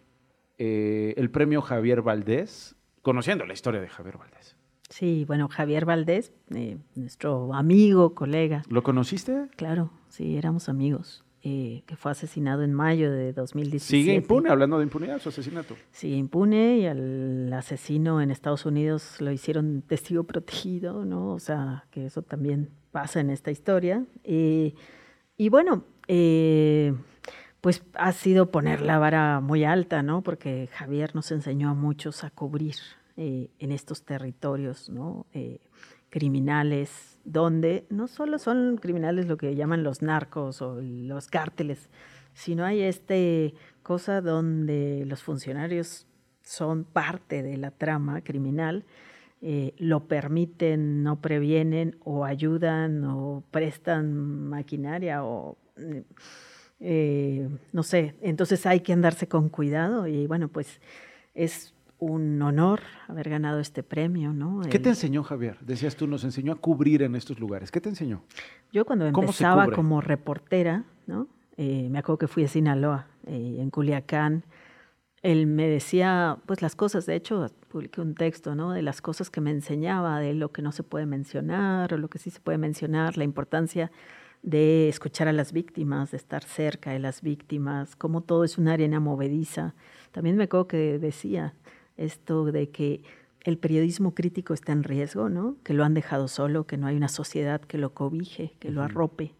[0.57, 4.57] eh, el premio Javier Valdés, conociendo la historia de Javier Valdés?
[4.89, 8.61] Sí, bueno, Javier Valdés, eh, nuestro amigo, colega.
[8.67, 9.47] ¿Lo conociste?
[9.55, 11.23] Claro, sí, éramos amigos.
[11.43, 14.03] Eh, que fue asesinado en mayo de 2017.
[14.03, 15.75] Sigue impune, hablando de impunidad, su asesinato.
[15.91, 21.31] Sigue impune y al asesino en Estados Unidos lo hicieron testigo protegido, ¿no?
[21.31, 24.05] O sea, que eso también pasa en esta historia.
[24.23, 24.75] Eh,
[25.35, 26.93] y bueno, eh,
[27.59, 30.21] pues ha sido poner la vara muy alta, ¿no?
[30.21, 32.75] Porque Javier nos enseñó a muchos a cubrir
[33.17, 35.25] en estos territorios, ¿no?
[36.11, 41.89] Criminales, donde no solo son criminales lo que llaman los narcos o los cárteles,
[42.33, 46.05] sino hay este cosa donde los funcionarios
[46.43, 48.85] son parte de la trama criminal,
[49.41, 55.57] eh, lo permiten, no previenen o ayudan o prestan maquinaria o
[56.79, 60.81] eh, no sé, entonces hay que andarse con cuidado y bueno, pues
[61.33, 64.61] es un honor haber ganado este premio, ¿no?
[64.69, 65.59] ¿Qué te enseñó Javier?
[65.61, 67.69] Decías tú, nos enseñó a cubrir en estos lugares.
[67.69, 68.23] ¿Qué te enseñó?
[68.71, 71.27] Yo cuando empezaba como reportera, ¿no?
[71.57, 74.45] Eh, me acuerdo que fui a Sinaloa, eh, en Culiacán.
[75.21, 78.71] Él me decía, pues las cosas, de hecho, publiqué un texto, ¿no?
[78.71, 82.09] De las cosas que me enseñaba, de lo que no se puede mencionar o lo
[82.09, 83.91] que sí se puede mencionar, la importancia
[84.41, 88.73] de escuchar a las víctimas, de estar cerca de las víctimas, cómo todo es una
[88.73, 89.75] arena movediza.
[90.11, 91.53] También me acuerdo que decía,
[92.03, 93.01] esto de que
[93.43, 95.55] el periodismo crítico está en riesgo, ¿no?
[95.63, 98.83] Que lo han dejado solo, que no hay una sociedad que lo cobije, que lo
[98.83, 99.33] arrope.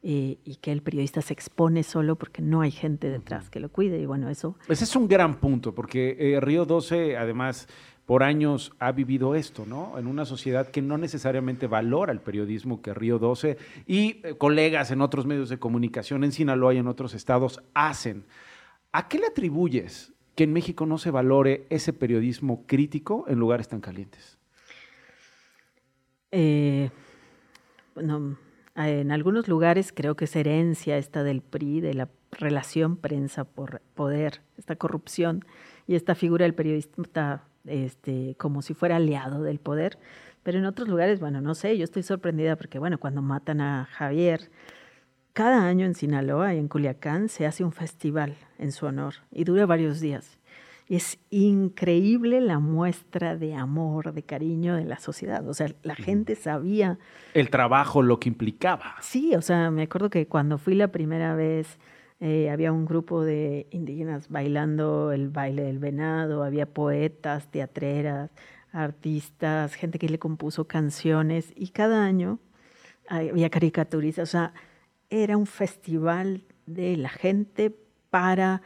[0.00, 3.68] Eh, y que el periodista se expone solo porque no hay gente detrás que lo
[3.68, 3.98] cuide.
[3.98, 4.54] Y bueno, eso.
[4.68, 7.66] Ese es un gran punto, porque eh, Río 12, además,
[8.06, 9.98] por años ha vivido esto, ¿no?
[9.98, 14.92] En una sociedad que no necesariamente valora el periodismo que Río 12 y eh, colegas
[14.92, 18.24] en otros medios de comunicación en Sinaloa y en otros estados hacen.
[18.92, 23.66] ¿A qué le atribuyes que en México no se valore ese periodismo crítico en lugares
[23.66, 24.38] tan calientes?
[26.30, 26.90] Eh,
[27.96, 28.38] bueno,
[28.76, 33.80] en algunos lugares creo que es herencia esta del PRI, de la relación prensa por
[33.96, 35.44] poder, esta corrupción
[35.88, 39.98] y esta figura del periodista este, como si fuera aliado del poder.
[40.44, 43.86] Pero en otros lugares, bueno, no sé, yo estoy sorprendida porque, bueno, cuando matan a
[43.90, 44.52] Javier,
[45.38, 49.44] cada año en Sinaloa y en Culiacán se hace un festival en su honor y
[49.44, 50.36] dura varios días.
[50.88, 55.48] Y es increíble la muestra de amor, de cariño de la sociedad.
[55.48, 56.98] O sea, la gente sabía.
[57.34, 58.96] El trabajo, lo que implicaba.
[59.00, 61.78] Sí, o sea, me acuerdo que cuando fui la primera vez
[62.18, 68.32] eh, había un grupo de indígenas bailando el baile del venado, había poetas, teatreras,
[68.72, 72.40] artistas, gente que le compuso canciones y cada año
[73.08, 74.28] había caricaturistas.
[74.28, 74.52] O sea,
[75.10, 77.74] era un festival de la gente
[78.10, 78.62] para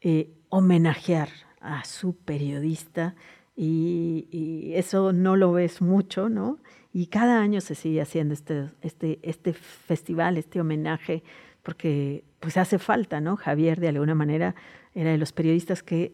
[0.00, 1.28] eh, homenajear
[1.60, 3.14] a su periodista
[3.56, 6.58] y, eso no lo ves mucho, ¿no?
[6.92, 11.22] Y cada año se sigue haciendo este, este, este festival, este homenaje,
[11.62, 13.36] porque pues hace falta, ¿no?
[13.36, 14.54] Javier de alguna manera
[14.94, 16.12] era de los periodistas que,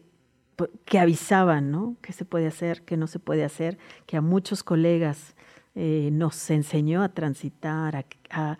[0.85, 1.97] que avisaban, ¿no?
[2.01, 3.79] ¿Qué se puede hacer, qué no se puede hacer?
[4.05, 5.35] Que a muchos colegas
[5.73, 8.57] eh, nos enseñó a transitar, a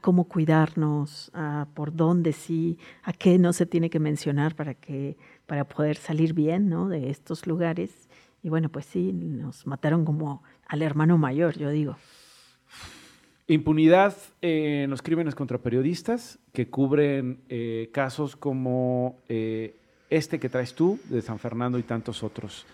[0.00, 5.16] cómo cuidarnos, a por dónde sí, a qué no se tiene que mencionar para que
[5.46, 6.88] para poder salir bien, ¿no?
[6.88, 8.08] De estos lugares.
[8.42, 11.96] Y bueno, pues sí, nos mataron como al hermano mayor, yo digo.
[13.46, 19.76] Impunidad en los crímenes contra periodistas que cubren eh, casos como eh,
[20.08, 22.64] este que traes tú de San Fernando y tantos otros.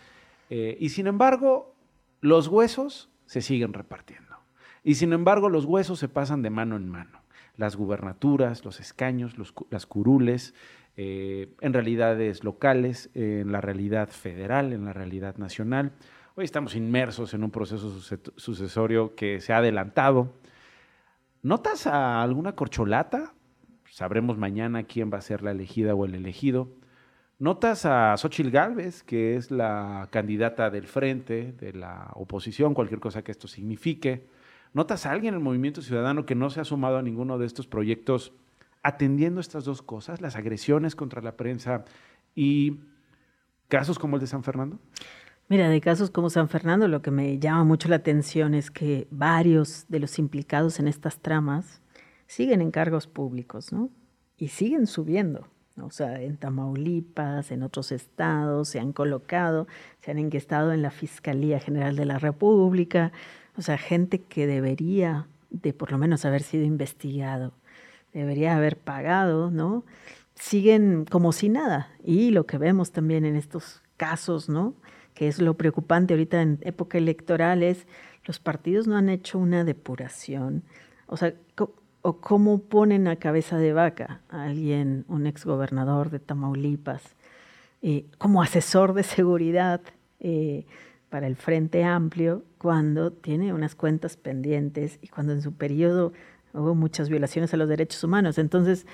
[0.49, 1.75] Eh, y sin embargo,
[2.21, 4.30] los huesos se siguen repartiendo.
[4.83, 7.21] Y sin embargo, los huesos se pasan de mano en mano.
[7.57, 9.35] Las gubernaturas, los escaños,
[9.71, 10.55] las curules,
[10.97, 15.93] eh, en realidades locales, en la realidad federal, en la realidad nacional.
[16.37, 18.01] Hoy estamos inmersos en un proceso
[18.37, 20.33] sucesorio que se ha adelantado.
[21.43, 23.35] ¿Notas a alguna corcholata?
[23.89, 26.69] Sabremos mañana quién va a ser la elegida o el elegido.
[27.39, 33.23] ¿Notas a Xochil Gálvez, que es la candidata del frente, de la oposición, cualquier cosa
[33.23, 34.27] que esto signifique?
[34.73, 37.47] ¿Notas a alguien en el movimiento ciudadano que no se ha sumado a ninguno de
[37.47, 38.33] estos proyectos
[38.83, 41.85] atendiendo estas dos cosas, las agresiones contra la prensa
[42.35, 42.81] y
[43.69, 44.79] casos como el de San Fernando?
[45.49, 49.09] Mira, de casos como San Fernando, lo que me llama mucho la atención es que
[49.11, 51.83] varios de los implicados en estas tramas
[52.27, 53.91] siguen en cargos públicos, ¿no?
[54.41, 55.47] y siguen subiendo.
[55.81, 59.69] O sea, en Tamaulipas, en otros estados, se han colocado,
[60.01, 63.13] se han enquestado en la Fiscalía General de la República.
[63.57, 67.53] O sea, gente que debería de por lo menos haber sido investigado,
[68.13, 69.85] debería haber pagado, ¿no?
[70.35, 71.91] Siguen como si nada.
[72.05, 74.75] Y lo que vemos también en estos casos, ¿no?
[75.15, 77.87] Que es lo preocupante ahorita en época electoral es
[78.25, 80.63] los partidos no han hecho una depuración.
[81.07, 81.35] O sea,
[82.03, 87.03] o cómo ponen a cabeza de vaca a alguien, un exgobernador de Tamaulipas,
[87.83, 89.81] eh, como asesor de seguridad
[90.19, 90.67] eh,
[91.11, 96.13] para el Frente Amplio, cuando tiene unas cuentas pendientes y cuando en su periodo
[96.55, 98.39] hubo muchas violaciones a los derechos humanos.
[98.39, 98.87] Entonces,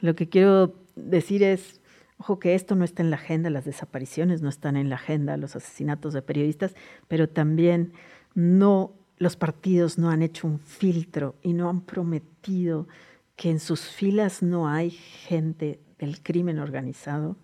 [0.00, 1.80] lo que quiero decir es,
[2.16, 5.36] ojo que esto no está en la agenda, las desapariciones no están en la agenda,
[5.36, 6.74] los asesinatos de periodistas,
[7.08, 7.92] pero también
[8.34, 12.88] no los partidos no han hecho un filtro y no han prometido
[13.36, 17.36] que en sus filas no hay gente del crimen organizado,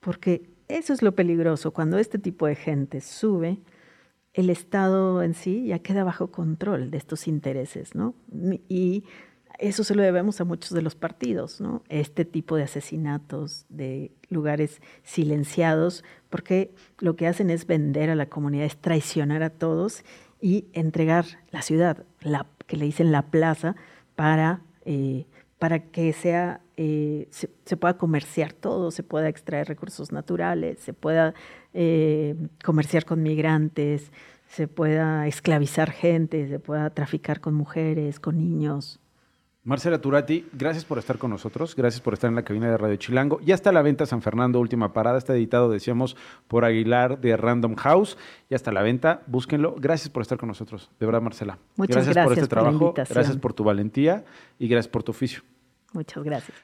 [0.00, 3.58] porque eso es lo peligroso, cuando este tipo de gente sube,
[4.32, 8.14] el Estado en sí ya queda bajo control de estos intereses, ¿no?
[8.68, 9.04] Y
[9.58, 11.82] eso se lo debemos a muchos de los partidos, ¿no?
[11.88, 18.26] Este tipo de asesinatos de lugares silenciados, porque lo que hacen es vender a la
[18.26, 20.04] comunidad, es traicionar a todos
[20.40, 22.04] y entregar la ciudad,
[22.66, 23.76] que le dicen la plaza,
[24.16, 25.26] para, eh,
[25.64, 31.32] para que sea, eh, se, pueda comerciar todo, se pueda extraer recursos naturales, se pueda
[31.72, 34.12] eh, comerciar con migrantes,
[34.46, 39.00] se pueda esclavizar gente, se pueda traficar con mujeres, con niños.
[39.62, 42.96] Marcela Turati, gracias por estar con nosotros, gracias por estar en la cabina de Radio
[42.96, 43.40] Chilango.
[43.40, 46.14] Ya está a la venta San Fernando, última parada, está editado, decíamos,
[46.46, 48.18] por Aguilar de Random House.
[48.50, 49.76] Ya está a la venta, búsquenlo.
[49.78, 51.58] Gracias por estar con nosotros, de verdad, Marcela.
[51.76, 54.26] Muchas gracias, gracias por este trabajo, gracias por tu valentía
[54.58, 55.40] y gracias por tu oficio.
[55.94, 56.58] Muchas gracias.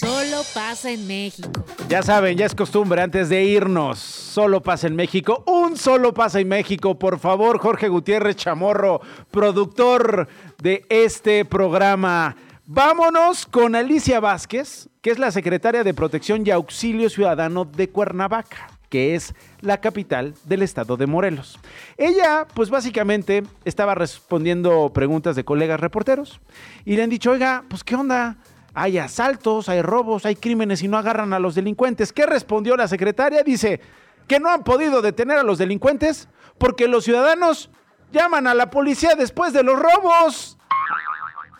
[0.00, 1.50] Solo pasa en México.
[1.88, 3.98] Ya saben, ya es costumbre antes de irnos.
[3.98, 5.44] Solo pasa en México.
[5.46, 6.98] Un solo pasa en México.
[6.98, 10.28] Por favor, Jorge Gutiérrez Chamorro, productor
[10.62, 12.36] de este programa.
[12.66, 18.73] Vámonos con Alicia Vázquez, que es la secretaria de Protección y Auxilio Ciudadano de Cuernavaca
[18.94, 21.58] que es la capital del estado de Morelos.
[21.96, 26.40] Ella, pues básicamente, estaba respondiendo preguntas de colegas reporteros
[26.84, 28.36] y le han dicho, oiga, pues qué onda,
[28.72, 32.12] hay asaltos, hay robos, hay crímenes y no agarran a los delincuentes.
[32.12, 33.42] ¿Qué respondió la secretaria?
[33.42, 33.80] Dice
[34.28, 37.70] que no han podido detener a los delincuentes porque los ciudadanos
[38.12, 40.56] llaman a la policía después de los robos.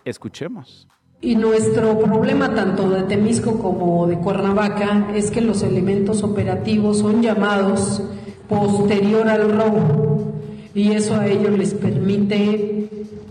[0.05, 0.87] Escuchemos.
[1.25, 7.23] Y nuestro problema tanto de Temisco como de Cuernavaca es que los elementos operativos son
[7.23, 8.03] llamados
[8.47, 10.35] posterior al robo.
[10.75, 12.91] Y eso a ellos les permite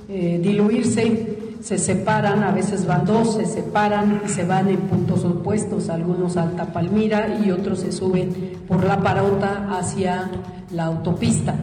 [0.09, 1.37] eh, diluirse.
[1.61, 6.35] Se separan, a veces van dos, se separan y se van en puntos opuestos, algunos
[6.35, 8.33] Alta Palmira y otros se suben
[8.67, 10.31] por la parota hacia
[10.71, 11.53] la autopista.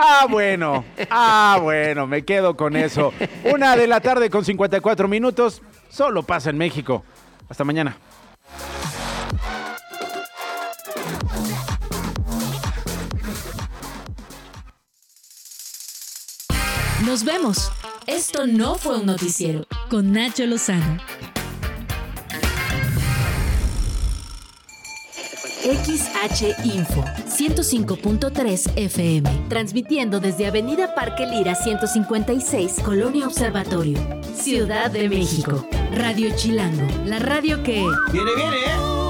[0.00, 3.12] Ah, bueno, ah, bueno, me quedo con eso.
[3.52, 7.04] Una de la tarde con 54 minutos, solo pasa en México.
[7.48, 7.96] Hasta mañana.
[17.04, 17.72] Nos vemos.
[18.06, 20.98] Esto no fue un noticiero con Nacho Lozano.
[25.68, 33.98] XH Info 105.3 FM, transmitiendo desde Avenida Parque Lira 156, Colonia Observatorio,
[34.34, 35.66] Ciudad de México.
[35.94, 37.84] Radio Chilango, la radio que...
[38.12, 39.07] ¡Viene, viene!